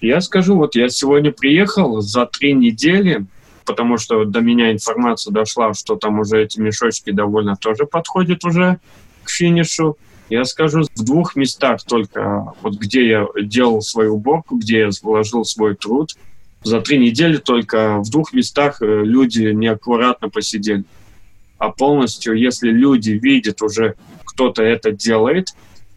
Я 0.00 0.20
скажу, 0.20 0.56
вот 0.56 0.74
я 0.74 0.88
сегодня 0.88 1.30
приехал 1.30 2.00
за 2.00 2.26
три 2.26 2.52
недели, 2.52 3.26
потому 3.64 3.96
что 3.96 4.24
до 4.24 4.40
меня 4.40 4.72
информация 4.72 5.32
дошла, 5.32 5.72
что 5.72 5.94
там 5.94 6.18
уже 6.18 6.42
эти 6.42 6.58
мешочки 6.58 7.12
довольно 7.12 7.54
тоже 7.54 7.86
подходят 7.86 8.44
уже 8.44 8.80
к 9.22 9.30
финишу. 9.30 9.96
Я 10.28 10.44
скажу, 10.44 10.82
в 10.96 11.04
двух 11.04 11.36
местах 11.36 11.84
только, 11.84 12.54
вот 12.60 12.74
где 12.74 13.06
я 13.06 13.26
делал 13.40 13.80
свою 13.82 14.16
уборку, 14.16 14.56
где 14.56 14.80
я 14.80 14.90
вложил 15.00 15.44
свой 15.44 15.76
труд– 15.76 16.16
за 16.64 16.80
три 16.80 16.98
недели 16.98 17.38
только 17.38 17.98
в 17.98 18.10
двух 18.10 18.32
местах 18.32 18.80
э, 18.80 19.02
люди 19.04 19.44
неаккуратно 19.52 20.28
посидели. 20.28 20.84
А 21.58 21.70
полностью, 21.70 22.34
если 22.34 22.70
люди 22.70 23.10
видят 23.10 23.62
уже, 23.62 23.94
кто-то 24.24 24.62
это 24.62 24.92
делает, 24.92 25.48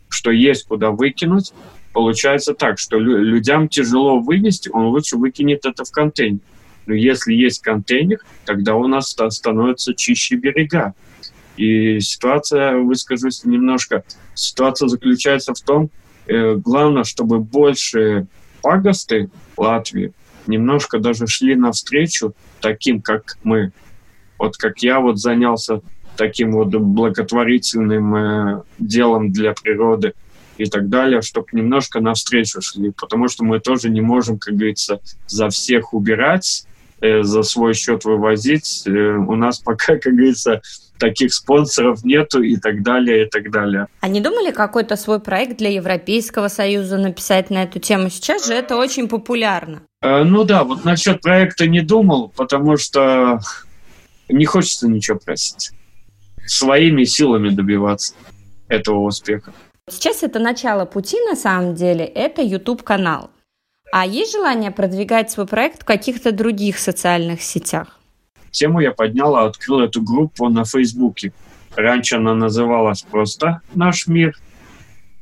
что 0.09 0.31
есть 0.31 0.67
куда 0.67 0.91
выкинуть, 0.91 1.53
получается 1.93 2.53
так, 2.53 2.77
что 2.79 2.99
людям 2.99 3.67
тяжело 3.67 4.19
вынести, 4.19 4.69
он 4.69 4.87
лучше 4.87 5.17
выкинет 5.17 5.65
это 5.65 5.83
в 5.83 5.91
контейнер. 5.91 6.39
Но 6.85 6.93
если 6.93 7.33
есть 7.33 7.61
контейнер, 7.61 8.19
тогда 8.45 8.75
у 8.75 8.87
нас 8.87 9.15
становится 9.29 9.93
чище 9.95 10.35
берега. 10.35 10.93
И 11.57 11.99
ситуация, 11.99 12.77
выскажусь 12.77 13.43
немножко, 13.43 14.03
ситуация 14.33 14.87
заключается 14.87 15.53
в 15.53 15.61
том, 15.61 15.89
э, 16.27 16.55
главное, 16.55 17.03
чтобы 17.03 17.39
больше 17.39 18.27
пагосты 18.61 19.29
Латвии 19.57 20.13
немножко 20.47 20.99
даже 20.99 21.27
шли 21.27 21.55
навстречу 21.55 22.33
таким, 22.61 23.01
как 23.01 23.37
мы. 23.43 23.71
Вот 24.37 24.57
как 24.57 24.79
я 24.79 24.99
вот 24.99 25.17
занялся 25.17 25.81
таким 26.15 26.51
вот 26.51 26.69
благотворительным 26.69 28.15
э, 28.15 28.61
делом 28.79 29.31
для 29.31 29.53
природы 29.53 30.13
и 30.57 30.65
так 30.65 30.89
далее, 30.89 31.21
чтобы 31.21 31.47
немножко 31.51 31.99
навстречу 31.99 32.61
шли, 32.61 32.91
потому 32.91 33.27
что 33.27 33.43
мы 33.43 33.59
тоже 33.59 33.89
не 33.89 34.01
можем, 34.01 34.39
как 34.39 34.55
говорится, 34.55 35.01
за 35.27 35.49
всех 35.49 35.93
убирать, 35.93 36.65
э, 37.01 37.23
за 37.23 37.43
свой 37.43 37.73
счет 37.73 38.05
вывозить. 38.05 38.83
Э, 38.85 38.89
у 38.89 39.35
нас 39.35 39.59
пока, 39.65 39.97
как 39.97 40.13
говорится, 40.13 40.61
таких 40.97 41.33
спонсоров 41.33 42.03
нету 42.03 42.41
и 42.41 42.57
так 42.57 42.83
далее, 42.83 43.25
и 43.25 43.29
так 43.29 43.51
далее. 43.51 43.87
А 44.01 44.07
не 44.07 44.21
думали 44.21 44.51
какой-то 44.51 44.95
свой 44.95 45.19
проект 45.19 45.57
для 45.57 45.69
Европейского 45.69 46.47
Союза 46.47 46.97
написать 46.97 47.49
на 47.49 47.63
эту 47.63 47.79
тему? 47.79 48.09
Сейчас 48.09 48.47
же 48.47 48.53
это 48.53 48.77
очень 48.77 49.07
популярно. 49.07 49.81
Э, 50.01 50.23
ну 50.23 50.43
да, 50.43 50.63
вот 50.63 50.85
насчет 50.85 51.21
проекта 51.21 51.67
не 51.67 51.81
думал, 51.81 52.31
потому 52.35 52.77
что 52.77 53.39
не 54.29 54.45
хочется 54.45 54.87
ничего 54.87 55.19
просить. 55.19 55.71
Своими 56.45 57.03
силами 57.03 57.49
добиваться 57.49 58.13
этого 58.67 58.99
успеха. 58.99 59.53
Сейчас 59.89 60.23
это 60.23 60.39
начало 60.39 60.85
пути, 60.85 61.17
на 61.29 61.35
самом 61.35 61.75
деле, 61.75 62.05
это 62.05 62.41
YouTube-канал. 62.41 63.29
А 63.91 64.05
есть 64.05 64.31
желание 64.31 64.71
продвигать 64.71 65.31
свой 65.31 65.45
проект 65.45 65.83
в 65.83 65.85
каких-то 65.85 66.31
других 66.31 66.79
социальных 66.79 67.41
сетях? 67.41 67.99
Тему 68.55 68.79
я 68.79 68.91
поднял, 68.91 69.37
и 69.37 69.47
открыл 69.47 69.81
эту 69.81 70.01
группу 70.01 70.49
на 70.49 70.65
Фейсбуке. 70.65 71.33
Раньше 71.75 72.15
она 72.15 72.33
называлась 72.33 73.01
просто 73.01 73.61
«Наш 73.73 74.07
мир». 74.07 74.35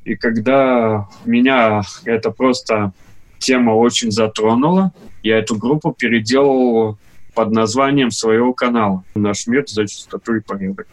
И 0.05 0.15
когда 0.15 1.07
меня 1.25 1.81
это 2.05 2.31
просто 2.31 2.93
тема 3.39 3.71
очень 3.71 4.11
затронула, 4.11 4.91
я 5.23 5.39
эту 5.39 5.55
группу 5.55 5.93
переделал 5.93 6.97
под 7.33 7.51
названием 7.51 8.11
своего 8.11 8.53
канала 8.53 9.03
«Наш 9.15 9.47
мир 9.47 9.63
за 9.67 9.87
чистоту 9.87 10.35
и 10.35 10.39
порядок». 10.39 10.87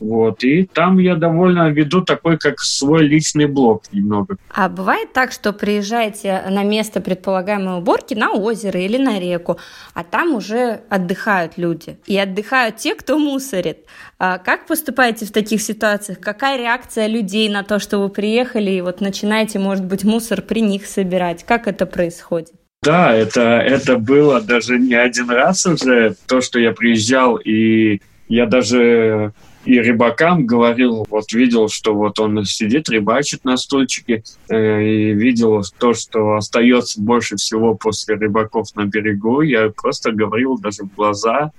Вот, 0.00 0.42
и 0.44 0.64
там 0.64 0.98
я 0.98 1.14
довольно 1.14 1.68
веду 1.68 2.00
такой, 2.00 2.38
как 2.38 2.58
свой 2.60 3.06
личный 3.06 3.46
блог 3.46 3.82
немного. 3.92 4.36
А 4.48 4.70
бывает 4.70 5.12
так, 5.12 5.30
что 5.30 5.52
приезжаете 5.52 6.42
на 6.48 6.64
место 6.64 7.02
предполагаемой 7.02 7.78
уборки, 7.78 8.14
на 8.14 8.32
озеро 8.32 8.80
или 8.80 8.96
на 8.96 9.20
реку, 9.20 9.58
а 9.92 10.02
там 10.02 10.34
уже 10.34 10.80
отдыхают 10.88 11.58
люди. 11.58 11.98
И 12.06 12.16
отдыхают 12.16 12.76
те, 12.76 12.94
кто 12.94 13.18
мусорит. 13.18 13.84
А 14.18 14.38
как 14.38 14.66
поступаете 14.66 15.26
в 15.26 15.32
таких 15.32 15.60
ситуациях? 15.60 16.18
Какая 16.18 16.58
реакция 16.58 17.06
людей 17.06 17.50
на 17.50 17.62
то, 17.62 17.78
что 17.78 17.98
вы 17.98 18.08
приехали 18.08 18.70
и 18.70 18.80
вот 18.80 19.02
начинаете, 19.02 19.58
может 19.58 19.84
быть, 19.84 20.02
мусор 20.02 20.40
при 20.40 20.60
них 20.60 20.86
собирать? 20.86 21.44
Как 21.44 21.66
это 21.68 21.84
происходит? 21.84 22.52
Да, 22.82 23.14
это, 23.14 23.58
это 23.58 23.98
было 23.98 24.40
даже 24.40 24.78
не 24.78 24.94
один 24.94 25.28
раз 25.28 25.66
уже, 25.66 26.14
то, 26.26 26.40
что 26.40 26.58
я 26.58 26.72
приезжал, 26.72 27.36
и 27.36 28.00
я 28.28 28.46
даже 28.46 29.34
и 29.64 29.78
рыбакам 29.78 30.46
говорил, 30.46 31.06
вот 31.10 31.32
видел, 31.32 31.68
что 31.68 31.94
вот 31.94 32.18
он 32.18 32.44
сидит, 32.44 32.88
рыбачит 32.88 33.44
на 33.44 33.56
стульчике, 33.56 34.22
э, 34.48 34.82
и 34.82 35.12
видел 35.12 35.62
то, 35.78 35.92
что 35.92 36.34
остается 36.34 37.00
больше 37.00 37.36
всего 37.36 37.74
после 37.74 38.14
рыбаков 38.14 38.74
на 38.74 38.86
берегу. 38.86 39.42
Я 39.42 39.70
просто 39.70 40.12
говорил 40.12 40.58
даже 40.58 40.84
в 40.84 40.94
глаза, 40.94 41.52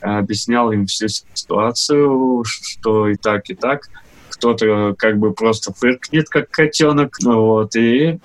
объяснял 0.00 0.72
им 0.72 0.86
всю 0.86 1.08
ситуацию, 1.08 2.44
что 2.44 3.08
и 3.08 3.16
так, 3.16 3.48
и 3.48 3.54
так. 3.54 3.88
Кто-то 4.30 4.94
как 4.98 5.18
бы 5.18 5.32
просто 5.32 5.72
фыркнет, 5.72 6.28
как 6.28 6.50
котенок, 6.50 7.16
ну 7.22 7.40
вот, 7.40 7.76
и 7.76 8.18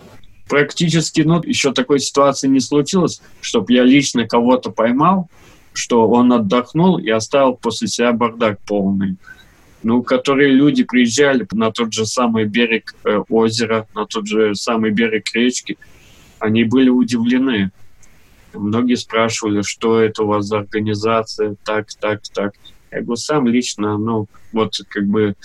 практически, 0.49 1.21
ну, 1.21 1.41
еще 1.41 1.71
такой 1.71 1.99
ситуации 1.99 2.47
не 2.47 2.59
случилось, 2.59 3.21
чтобы 3.39 3.71
я 3.71 3.83
лично 3.83 4.27
кого-то 4.27 4.71
поймал, 4.71 5.29
что 5.73 6.07
он 6.07 6.33
отдохнул 6.33 6.97
и 6.97 7.09
оставил 7.09 7.53
после 7.53 7.87
себя 7.87 8.11
бардак 8.11 8.59
полный. 8.61 9.17
Ну, 9.83 10.03
которые 10.03 10.51
люди 10.51 10.83
приезжали 10.83 11.47
на 11.53 11.71
тот 11.71 11.91
же 11.91 12.05
самый 12.05 12.45
берег 12.45 12.93
э, 13.03 13.23
озера, 13.29 13.87
на 13.95 14.05
тот 14.05 14.27
же 14.27 14.53
самый 14.53 14.91
берег 14.91 15.33
речки, 15.33 15.77
они 16.39 16.63
были 16.63 16.89
удивлены. 16.89 17.71
Многие 18.53 18.95
спрашивали, 18.95 19.63
что 19.63 19.99
это 19.99 20.23
у 20.23 20.27
вас 20.27 20.45
за 20.45 20.59
организация, 20.59 21.55
так, 21.63 21.87
так, 21.99 22.21
так. 22.33 22.53
Я 22.91 23.01
говорю, 23.01 23.15
сам 23.15 23.47
лично, 23.47 23.97
ну, 23.97 24.27
вот 24.51 24.75
как 24.89 25.07
бы 25.07 25.35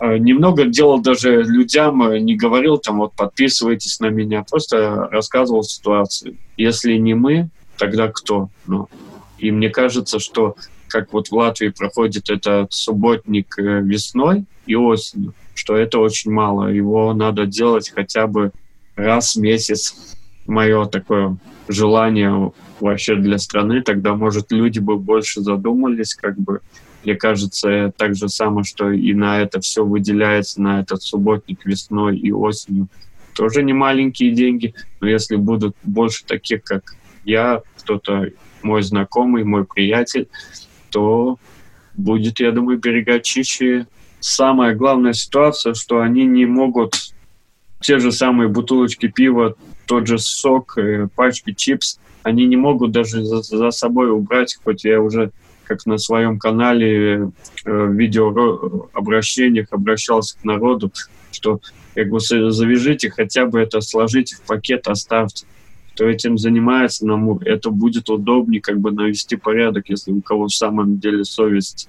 э, 0.00 0.18
немного 0.18 0.64
делал 0.64 1.00
даже 1.00 1.42
людям, 1.42 2.02
э, 2.02 2.18
не 2.18 2.34
говорил 2.34 2.78
там, 2.78 2.98
вот 2.98 3.12
подписывайтесь 3.12 4.00
на 4.00 4.06
меня, 4.06 4.44
просто 4.48 5.08
рассказывал 5.10 5.62
ситуацию. 5.62 6.36
Если 6.56 6.94
не 6.96 7.14
мы, 7.14 7.50
тогда 7.76 8.08
кто? 8.08 8.48
Ну, 8.66 8.88
и 9.42 9.50
мне 9.50 9.70
кажется, 9.70 10.20
что 10.20 10.54
как 10.86 11.12
вот 11.12 11.28
в 11.28 11.32
Латвии 11.32 11.68
проходит 11.68 12.30
этот 12.30 12.72
субботник 12.72 13.58
э, 13.58 13.80
весной 13.82 14.44
и 14.66 14.76
осенью, 14.76 15.34
что 15.54 15.76
это 15.76 15.98
очень 15.98 16.30
мало. 16.30 16.68
Его 16.68 17.12
надо 17.12 17.44
делать 17.46 17.90
хотя 17.90 18.28
бы 18.28 18.52
раз 18.94 19.34
в 19.34 19.40
месяц. 19.40 20.16
Мое 20.46 20.86
такое 20.86 21.36
желание 21.66 22.52
вообще 22.78 23.16
для 23.16 23.38
страны, 23.38 23.82
тогда, 23.82 24.14
может, 24.14 24.52
люди 24.52 24.78
бы 24.78 24.96
больше 24.96 25.40
задумались, 25.40 26.14
как 26.14 26.38
бы, 26.38 26.60
мне 27.04 27.16
кажется, 27.16 27.92
так 27.96 28.14
же 28.14 28.28
самое, 28.28 28.62
что 28.62 28.92
и 28.92 29.12
на 29.12 29.40
это 29.40 29.60
все 29.60 29.84
выделяется, 29.84 30.62
на 30.62 30.80
этот 30.80 31.02
субботник 31.02 31.66
весной 31.66 32.16
и 32.16 32.30
осенью. 32.30 32.86
Тоже 33.34 33.64
не 33.64 33.72
маленькие 33.72 34.30
деньги, 34.30 34.74
но 35.00 35.08
если 35.08 35.34
будут 35.34 35.74
больше 35.82 36.24
таких, 36.26 36.62
как 36.62 36.94
я, 37.24 37.62
кто-то 37.78 38.28
мой 38.64 38.82
знакомый, 38.82 39.44
мой 39.44 39.64
приятель, 39.64 40.28
то 40.90 41.38
будет, 41.94 42.40
я 42.40 42.52
думаю, 42.52 42.78
берега 42.78 43.20
чище. 43.20 43.86
Самая 44.20 44.74
главная 44.74 45.14
ситуация, 45.14 45.74
что 45.74 46.00
они 46.00 46.24
не 46.24 46.46
могут 46.46 47.12
те 47.80 47.98
же 47.98 48.12
самые 48.12 48.48
бутылочки 48.48 49.08
пива, 49.08 49.56
тот 49.86 50.06
же 50.06 50.18
сок, 50.18 50.78
э, 50.78 51.08
пачки 51.14 51.52
чипс, 51.52 51.98
они 52.22 52.46
не 52.46 52.56
могут 52.56 52.92
даже 52.92 53.24
за, 53.24 53.42
за 53.42 53.70
собой 53.70 54.10
убрать, 54.10 54.56
хоть 54.62 54.84
я 54.84 55.00
уже 55.00 55.32
как 55.64 55.86
на 55.86 55.98
своем 55.98 56.38
канале 56.38 57.30
э, 57.64 57.86
видео 57.92 58.88
обращениях 58.92 59.68
обращался 59.70 60.38
к 60.38 60.44
народу, 60.44 60.92
что 61.30 61.60
как 61.94 62.08
бы 62.08 62.20
завяжите, 62.20 63.10
хотя 63.10 63.46
бы 63.46 63.60
это 63.60 63.80
сложите 63.80 64.36
в 64.36 64.42
пакет, 64.42 64.86
оставьте. 64.86 65.46
Кто 65.94 66.08
этим 66.08 66.38
занимается, 66.38 67.06
нам 67.06 67.38
это 67.38 67.70
будет 67.70 68.08
удобнее 68.08 68.60
как 68.60 68.80
бы 68.80 68.92
навести 68.92 69.36
порядок, 69.36 69.88
если 69.88 70.12
у 70.12 70.22
кого 70.22 70.46
в 70.46 70.54
самом 70.54 70.98
деле 70.98 71.24
совесть, 71.24 71.88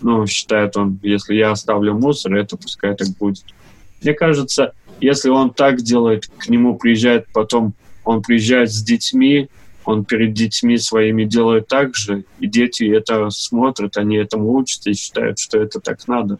ну, 0.00 0.26
считает 0.26 0.76
он, 0.76 0.98
если 1.02 1.34
я 1.34 1.52
оставлю 1.52 1.94
мусор, 1.94 2.34
это 2.34 2.56
пускай 2.56 2.94
так 2.94 3.08
будет. 3.18 3.44
Мне 4.02 4.14
кажется, 4.14 4.72
если 5.00 5.30
он 5.30 5.50
так 5.50 5.80
делает, 5.82 6.26
к 6.38 6.48
нему 6.48 6.76
приезжает 6.76 7.26
потом, 7.32 7.74
он 8.04 8.22
приезжает 8.22 8.72
с 8.72 8.82
детьми, 8.82 9.48
он 9.84 10.04
перед 10.04 10.32
детьми 10.32 10.78
своими 10.78 11.24
делает 11.24 11.68
так 11.68 11.94
же, 11.94 12.24
и 12.40 12.46
дети 12.46 12.84
это 12.84 13.30
смотрят, 13.30 13.96
они 13.96 14.16
этому 14.16 14.52
учатся 14.54 14.90
и 14.90 14.94
считают, 14.94 15.38
что 15.38 15.58
это 15.58 15.80
так 15.80 16.06
надо. 16.08 16.38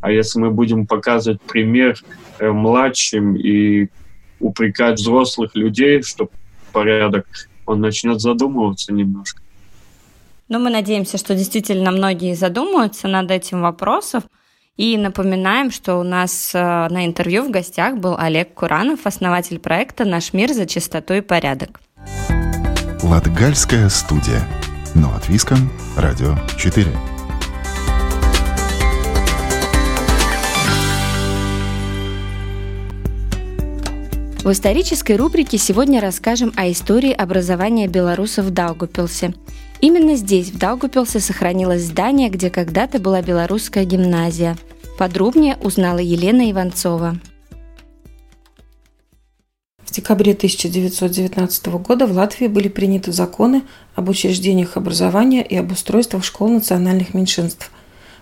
А 0.00 0.10
если 0.10 0.38
мы 0.38 0.50
будем 0.50 0.86
показывать 0.86 1.40
пример 1.42 1.96
э, 2.38 2.50
младшим 2.50 3.36
и 3.36 3.88
упрекать 4.42 4.98
взрослых 4.98 5.54
людей, 5.54 6.02
что 6.02 6.28
порядок, 6.72 7.26
он 7.64 7.80
начнет 7.80 8.20
задумываться 8.20 8.92
немножко. 8.92 9.40
Ну, 10.48 10.58
мы 10.58 10.70
надеемся, 10.70 11.16
что 11.16 11.34
действительно 11.34 11.90
многие 11.92 12.34
задумаются 12.34 13.08
над 13.08 13.30
этим 13.30 13.62
вопросом. 13.62 14.22
И 14.76 14.96
напоминаем, 14.96 15.70
что 15.70 15.96
у 15.96 16.02
нас 16.02 16.50
э, 16.54 16.58
на 16.58 17.04
интервью 17.04 17.44
в 17.44 17.50
гостях 17.50 17.98
был 17.98 18.16
Олег 18.18 18.54
Куранов, 18.54 19.06
основатель 19.06 19.58
проекта 19.58 20.06
«Наш 20.06 20.32
мир 20.32 20.52
за 20.52 20.66
чистоту 20.66 21.14
и 21.14 21.20
порядок». 21.20 21.80
Латгальская 23.02 23.88
студия. 23.90 24.42
Но 24.94 25.14
от 25.14 25.28
Виском. 25.28 25.70
Радио 25.96 26.36
4. 26.58 27.11
В 34.42 34.50
исторической 34.50 35.14
рубрике 35.14 35.56
сегодня 35.56 36.00
расскажем 36.00 36.52
о 36.56 36.68
истории 36.68 37.12
образования 37.12 37.86
белорусов 37.86 38.46
в 38.46 38.50
Даугупилсе. 38.50 39.34
Именно 39.80 40.16
здесь, 40.16 40.50
в 40.50 40.58
Даугупилсе, 40.58 41.20
сохранилось 41.20 41.84
здание, 41.84 42.28
где 42.28 42.50
когда-то 42.50 42.98
была 42.98 43.22
белорусская 43.22 43.84
гимназия. 43.84 44.58
Подробнее 44.98 45.56
узнала 45.62 45.98
Елена 45.98 46.50
Иванцова. 46.50 47.20
В 49.84 49.92
декабре 49.92 50.32
1919 50.32 51.66
года 51.68 52.08
в 52.08 52.12
Латвии 52.12 52.48
были 52.48 52.66
приняты 52.66 53.12
законы 53.12 53.62
об 53.94 54.08
учреждениях 54.08 54.76
образования 54.76 55.44
и 55.44 55.54
об 55.54 55.70
устройствах 55.70 56.24
школ 56.24 56.48
национальных 56.48 57.14
меньшинств. 57.14 57.70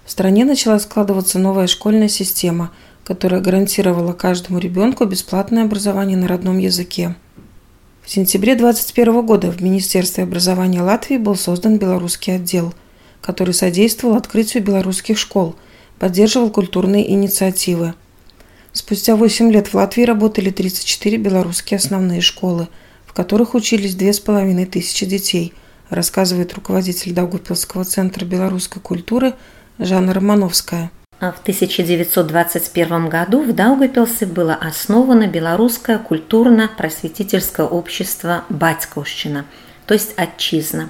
В 0.05 0.11
стране 0.11 0.45
начала 0.45 0.79
складываться 0.81 1.39
новая 1.39 1.67
школьная 1.67 2.09
система– 2.09 2.73
которая 3.05 3.41
гарантировала 3.41 4.13
каждому 4.13 4.59
ребенку 4.59 5.05
бесплатное 5.05 5.65
образование 5.65 6.17
на 6.17 6.29
родном 6.29 6.59
языке. 6.59 7.17
В 8.03 8.11
сентябре 8.11 8.55
2021 8.55 9.25
года 9.27 9.51
в 9.51 9.61
Министерстве 9.63 10.25
образования 10.25 10.83
Латвии 10.83 11.17
был 11.17 11.37
создан 11.37 11.79
белорусский 11.79 12.35
отдел, 12.35 12.75
который 13.21 13.55
содействовал 13.55 14.17
открытию 14.17 14.65
белорусских 14.65 15.19
школ, 15.19 15.55
поддерживал 15.99 16.51
культурные 16.51 17.11
инициативы. 17.11 17.95
Спустя 18.73 19.17
8 19.17 19.53
лет 19.53 19.69
в 19.69 19.75
Латвии 19.75 20.03
работали 20.03 20.51
34 20.51 21.17
белорусские 21.19 21.79
основные 21.79 22.21
школы, 22.21 22.69
в 23.05 23.13
которых 23.13 23.55
учились 23.55 23.95
2500 23.95 25.09
детей, 25.09 25.53
рассказывает 25.89 26.55
руководитель 26.55 27.13
Даугупилского 27.13 27.85
центра 27.85 28.25
белорусской 28.25 28.81
культуры 28.81 29.35
Жанна 29.79 30.15
Романовская– 30.15 30.91
в 31.21 31.41
1921 31.43 33.11
году 33.11 33.43
в 33.43 33.53
Даугапилсе 33.53 34.25
было 34.25 34.55
основано 34.55 35.27
Белорусское 35.27 35.99
культурно-просветительское 35.99 37.67
общество 37.67 38.45
«Батьковщина», 38.49 39.45
то 39.85 39.93
есть 39.93 40.15
«Отчизна». 40.17 40.89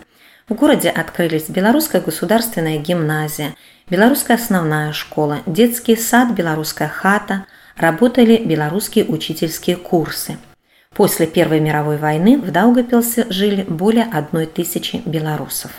В 0.49 0.55
городе 0.55 0.89
открылись 0.89 1.49
Белорусская 1.49 2.01
государственная 2.01 2.79
гимназия, 2.79 3.57
Белорусская 3.89 4.35
основная 4.35 4.93
школа, 4.93 5.41
детский 5.47 5.97
сад, 5.97 6.33
Белорусская 6.33 6.89
хата, 6.89 7.47
работали 7.77 8.37
белорусские 8.37 9.07
учительские 9.07 9.75
курсы. 9.75 10.39
После 10.95 11.27
Первой 11.27 11.59
мировой 11.59 11.97
войны 11.97 12.39
в 12.39 12.53
Даугапилсе 12.53 13.27
жили 13.31 13.63
более 13.63 14.05
одной 14.05 14.47
тысячи 14.47 15.03
белорусов. 15.05 15.73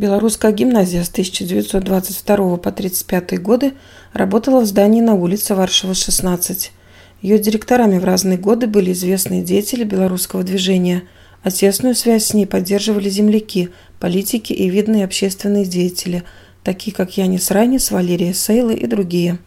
Белорусская 0.00 0.50
гимназия 0.52 1.04
с 1.04 1.10
1922 1.10 2.34
по 2.36 2.70
1935 2.70 3.42
годы 3.42 3.74
работала 4.14 4.60
в 4.60 4.64
здании 4.64 5.02
на 5.02 5.12
улице 5.12 5.54
Варшава, 5.54 5.92
16. 5.92 6.72
Ее 7.20 7.38
директорами 7.38 7.98
в 7.98 8.04
разные 8.06 8.38
годы 8.38 8.66
были 8.66 8.92
известные 8.92 9.42
деятели 9.42 9.84
белорусского 9.84 10.42
движения, 10.42 11.02
а 11.42 11.50
тесную 11.50 11.94
связь 11.94 12.24
с 12.24 12.32
ней 12.32 12.46
поддерживали 12.46 13.10
земляки, 13.10 13.68
политики 13.98 14.54
и 14.54 14.70
видные 14.70 15.04
общественные 15.04 15.66
деятели, 15.66 16.22
такие 16.64 16.96
как 16.96 17.18
Янис 17.18 17.50
Райнис, 17.50 17.90
Валерия 17.90 18.32
Сейлы 18.32 18.72
и 18.72 18.86
другие. 18.86 19.38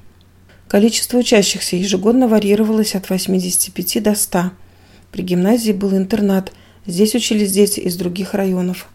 Количество 0.67 1.17
учащихся 1.17 1.77
ежегодно 1.77 2.27
варьировалось 2.27 2.93
от 2.93 3.09
85 3.09 4.03
до 4.03 4.13
100. 4.13 4.51
При 5.11 5.23
гимназии 5.23 5.71
был 5.71 5.97
интернат, 5.97 6.53
здесь 6.85 7.15
учились 7.15 7.53
дети 7.53 7.79
из 7.79 7.95
других 7.95 8.35
районов. 8.35 8.92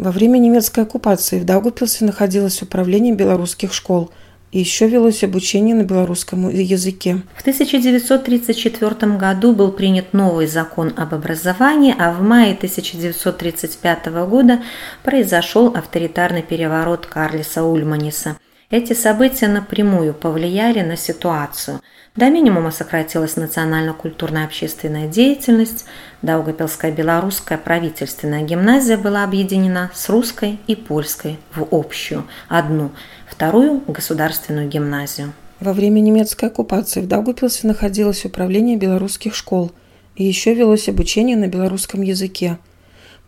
Во 0.00 0.12
время 0.12 0.38
немецкой 0.38 0.84
оккупации 0.84 1.38
в 1.38 1.44
Даугупилсе 1.44 2.06
находилось 2.06 2.62
управление 2.62 3.14
белорусских 3.14 3.74
школ, 3.74 4.10
и 4.50 4.58
еще 4.58 4.88
велось 4.88 5.22
обучение 5.22 5.74
на 5.74 5.82
белорусском 5.82 6.48
языке. 6.48 7.20
В 7.36 7.42
1934 7.42 9.18
году 9.18 9.52
был 9.52 9.72
принят 9.72 10.14
новый 10.14 10.46
закон 10.46 10.94
об 10.96 11.12
образовании, 11.12 11.94
а 11.98 12.12
в 12.12 12.22
мае 12.22 12.54
1935 12.54 14.06
года 14.26 14.62
произошел 15.02 15.66
авторитарный 15.66 16.42
переворот 16.42 17.04
Карлиса 17.04 17.62
Ульманиса. 17.62 18.38
Эти 18.70 18.92
события 18.92 19.48
напрямую 19.48 20.14
повлияли 20.14 20.80
на 20.80 20.96
ситуацию– 20.96 21.80
до 22.16 22.28
минимума 22.28 22.72
сократилась 22.72 23.36
национально-культурная 23.36 24.44
общественная 24.44 25.06
деятельность, 25.06 25.84
Даугапилская 26.22 26.90
белорусская 26.90 27.56
правительственная 27.56 28.42
гимназия 28.42 28.98
была 28.98 29.22
объединена 29.22 29.92
с 29.94 30.08
русской 30.08 30.58
и 30.66 30.74
польской 30.74 31.38
в 31.54 31.68
общую, 31.70 32.26
одну, 32.48 32.90
вторую 33.28 33.80
государственную 33.86 34.68
гимназию. 34.68 35.32
Во 35.60 35.72
время 35.72 36.00
немецкой 36.00 36.46
оккупации 36.46 37.00
в 37.00 37.06
Даугапилсе 37.06 37.68
находилось 37.68 38.24
управление 38.24 38.76
белорусских 38.76 39.36
школ, 39.36 39.70
и 40.16 40.24
еще 40.24 40.52
велось 40.52 40.88
обучение 40.88 41.36
на 41.36 41.46
белорусском 41.46 42.02
языке. 42.02 42.58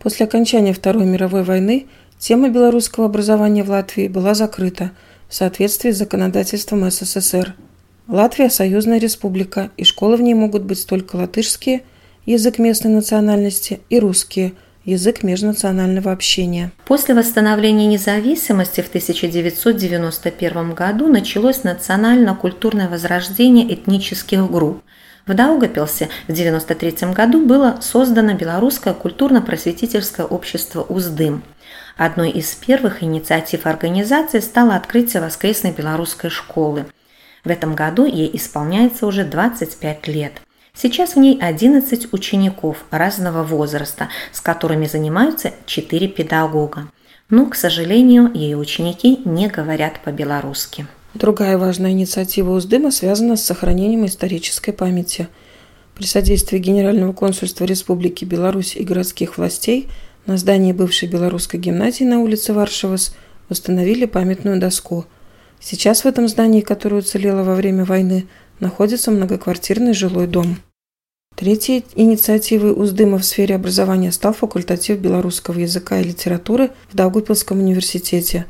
После 0.01 0.27
окончания 0.27 0.73
Второй 0.73 1.07
мировой 1.07 1.45
войны 1.45 1.87
тема 2.19 2.49
белорусского 2.49 3.07
образования 3.07 3.63
в 3.63 3.71
Латвии 3.71 4.09
была 4.09 4.35
закрыта 4.35 4.91
в 5.33 5.35
соответствии 5.35 5.93
с 5.93 5.97
законодательством 5.97 6.91
СССР– 6.91 7.55
Латвия– 8.07 8.51
союзная 8.51 8.99
республика, 8.99 9.71
и 9.79 9.85
школы 9.85 10.19
в 10.19 10.21
ней 10.21 10.35
могут 10.35 10.65
быть 10.65 10.87
только 10.87 11.17
латышские, 11.17 11.85
язык 12.27 12.59
местной 12.59 12.91
национальности, 12.91 13.81
и 13.89 13.99
русские, 13.99 14.53
язык 14.85 15.23
межнационального 15.23 16.13
общения. 16.13 16.71
После 16.85 17.15
восстановления 17.15 17.87
независимости 17.87 18.83
в 18.83 18.89
1991 18.89 20.75
году 20.75 21.07
началось 21.07 21.65
национально-культурное 21.65 22.91
возрождение 22.91 23.73
этнических 23.73 24.51
групп. 24.51 24.83
В 25.27 25.33
Даугапилсе 25.33 26.11
в 26.27 26.33
1993 26.33 27.15
году 27.15 27.47
было 27.47 27.79
создано 27.81 28.35
Белорусское 28.35 28.93
культурно-просветительское 28.93 30.27
общество 30.27 30.83
«Уздым». 30.83 31.43
Одной 31.97 32.31
из 32.31 32.55
первых 32.55 33.03
инициатив 33.03 33.67
организации 33.67 34.41
стало 34.41 34.77
открытие 34.77 35.23
воскресной 35.23 35.73
белорусской 35.73 36.31
школы– 36.31 36.87
в 37.45 37.51
этом 37.51 37.75
году 37.75 38.05
ей 38.05 38.31
исполняется 38.35 39.07
уже 39.07 39.25
25 39.25 40.07
лет. 40.09 40.43
Сейчас 40.75 41.15
в 41.15 41.19
ней 41.19 41.39
11 41.41 42.13
учеников 42.13 42.85
разного 42.91 43.43
возраста, 43.43 44.09
с 44.31 44.41
которыми 44.41 44.87
занимаются 44.87 45.53
4 45.67 46.09
педагога. 46.09 46.89
Но, 47.29 47.47
к 47.47 47.57
сожалению, 47.57 48.31
ее 48.33 48.57
ученики 48.57 49.21
не 49.25 49.49
говорят 49.49 50.01
по-белорусски. 50.05 50.87
Другая 51.15 51.59
важная 51.59 51.91
инициатива 51.91 52.53
Уздыма 52.53 52.91
связана 52.91 53.37
с 53.37 53.45
сохранением 53.45 54.07
исторической 54.07 54.73
памяти. 54.73 55.29
При 55.95 56.07
содействии 56.07 56.59
Генерального 56.59 57.13
консульства 57.13 57.65
Республики 57.65 58.25
Беларусь 58.25 58.77
и 58.77 58.85
городских 58.85 59.37
властей 59.37 59.89
на 60.27 60.37
здании 60.37 60.73
бывшей 60.73 61.09
белорусской 61.09 61.59
гимназии 61.59 62.05
на 62.05 62.21
улице 62.21 62.53
Варшавас 62.53 63.15
установили 63.49 64.07
памятную 64.07 64.61
доску. 64.61 65.05
Сейчас 65.61 66.03
в 66.03 66.07
этом 66.07 66.29
здании, 66.29 66.61
которое 66.61 66.97
уцелело 66.97 67.43
во 67.43 67.55
время 67.55 67.85
войны, 67.85 68.27
находится 68.61 69.11
многоквартирный 69.11 69.95
жилой 69.95 70.27
дом. 70.27 70.57
Третьей 71.35 71.85
инициативой 71.97 72.73
Уздыма 72.73 73.19
в 73.19 73.25
сфере 73.25 73.57
образования 73.57 74.13
стал 74.13 74.33
факультатив 74.33 74.99
белорусского 74.99 75.59
языка 75.59 75.99
и 75.99 76.05
литературы 76.05 76.71
в 76.91 76.97
Даугупилском 76.97 77.59
университете. 77.59 78.47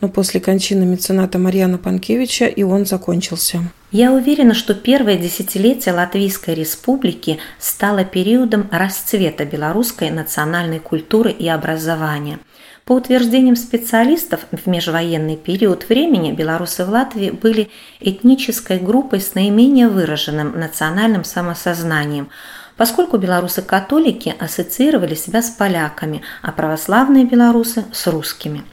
Но 0.00 0.08
после 0.08 0.40
кончины 0.40 0.84
мецената 0.84 1.38
Марьяна 1.38 1.78
Панкевича 1.78 2.46
и 2.46 2.62
он 2.62 2.86
закончился. 2.86 3.60
Я 3.92 4.12
уверена, 4.12 4.54
что 4.54 4.74
первое 4.74 5.16
десятилетие 5.18 5.94
Латвийской 5.94 6.54
Республики 6.54 7.38
стало 7.58 8.04
периодом 8.04 8.68
расцвета 8.70 9.44
белорусской 9.44 10.10
национальной 10.10 10.78
культуры 10.78 11.30
и 11.30 11.48
образования– 11.48 12.38
по 12.90 12.94
утверждениям 12.94 13.54
специалистов, 13.54 14.40
в 14.50 14.66
межвоенный 14.66 15.36
период 15.36 15.88
времени 15.88 16.32
белорусы 16.32 16.84
в 16.84 16.88
Латвии 16.88 17.30
были 17.30 17.70
этнической 18.00 18.80
группой 18.80 19.20
с 19.20 19.36
наименее 19.36 19.88
выраженным 19.88 20.58
национальным 20.58 21.22
самосознанием, 21.22 22.30
поскольку 22.76 23.16
белорусы-католики 23.16 24.34
ассоциировали 24.36 25.14
себя 25.14 25.40
с 25.40 25.50
поляками, 25.50 26.22
а 26.42 26.50
православные 26.50 27.24
белорусы– 27.26 27.84
с 27.92 28.08
русскими. 28.08 28.64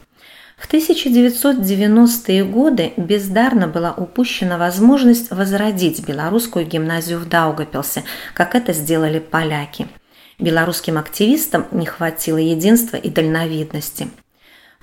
В 0.57 0.69
1990-е 0.69 2.43
годы 2.43 2.93
бездарно 2.97 3.67
была 3.67 3.93
упущена 3.93 4.57
возможность 4.57 5.31
возродить 5.31 6.05
белорусскую 6.05 6.65
гимназию 6.65 7.19
в 7.19 7.29
Даугапилсе, 7.29 8.03
как 8.33 8.55
это 8.55 8.73
сделали 8.73 9.19
поляки– 9.19 9.87
Белорусским 10.39 10.99
активистам 10.99 11.65
не 11.71 11.87
хватило 11.87 12.37
единства 12.37 12.95
и 12.95 13.09
дальновидности. 13.09 14.09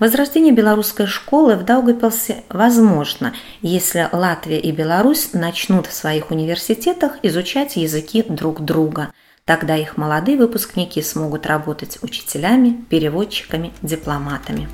Возрождение 0.01 0.53
белорусской 0.53 1.07
школы 1.07 1.55
в 1.55 1.65
Даугапилсе 1.65 2.43
возможно, 2.49 3.33
если 3.63 4.09
Латвия 4.11 4.59
и 4.59 4.73
Беларусь 4.73 5.33
начнут 5.33 5.87
в 5.87 5.93
своих 5.93 6.33
университетах 6.33 7.19
изучать 7.23 7.77
языки 7.77 8.25
друг 8.29 8.63
друга. 8.65 9.13
Тогда 9.45 9.77
их 9.77 9.97
молодые 9.97 10.39
выпускники 10.39 11.01
смогут 11.03 11.47
работать 11.47 11.99
учителями, 12.03 12.85
переводчиками, 12.91 13.73
дипломатами. 13.83 14.69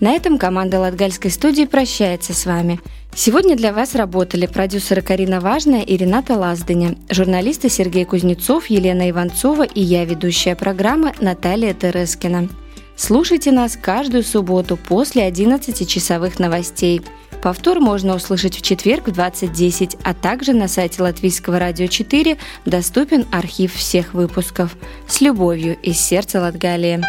На 0.00 0.12
этом 0.12 0.38
команда 0.38 0.80
Латгальской 0.80 1.30
студии 1.30 1.64
прощается 1.64 2.34
с 2.34 2.46
вами– 2.46 2.80
Сегодня 3.16 3.54
для 3.54 3.72
вас 3.72 3.94
работали 3.94 4.46
продюсеры 4.46 5.00
Карина 5.00 5.40
Важная 5.40 5.82
и 5.82 5.96
Рената 5.96 6.36
Лаздыня, 6.36 6.96
журналисты 7.08 7.68
Сергей 7.68 8.04
Кузнецов, 8.04 8.66
Елена 8.66 9.08
Иванцова 9.08 9.62
и 9.62 9.80
я, 9.80 10.04
ведущая 10.04 10.56
программы 10.56 11.12
Наталья 11.20 11.74
Терескина. 11.74 12.48
Слушайте 12.96 13.52
нас 13.52 13.76
каждую 13.80 14.24
субботу 14.24 14.76
после 14.76 15.28
11-часовых 15.28 16.40
новостей. 16.40 17.02
Повтор 17.40 17.78
можно 17.78 18.16
услышать 18.16 18.56
в 18.56 18.62
четверг 18.62 19.06
в 19.06 19.12
20.10, 19.12 20.00
а 20.02 20.12
также 20.12 20.54
на 20.54 20.66
сайте 20.66 21.00
Латвийского 21.00 21.60
радио 21.60 21.86
4 21.86 22.36
доступен 22.64 23.26
архив 23.30 23.74
всех 23.74 24.12
выпусков. 24.12 24.76
С 25.06 25.20
любовью 25.20 25.78
из 25.82 26.00
сердца 26.00 26.40
Латгалии. 26.40 27.00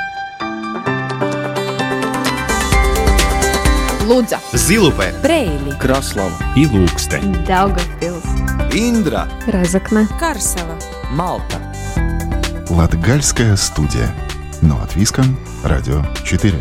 Лудза, 4.06 4.40
Зилупе, 4.54 5.14
Брейли, 5.24 5.76
Краслава 5.80 6.38
и 6.56 6.66
Ilūkste, 6.66 7.20
Daugavpils, 7.48 8.24
Индра, 8.72 9.28
Разокна, 9.48 10.08
Карсела, 10.20 10.78
Малта. 11.10 11.60
Латгальская 12.70 13.56
студия. 13.56 14.14
Но 14.62 14.80
от 14.80 14.96
Виском, 14.96 15.40
Радио 15.64 16.04
4. 16.24 16.54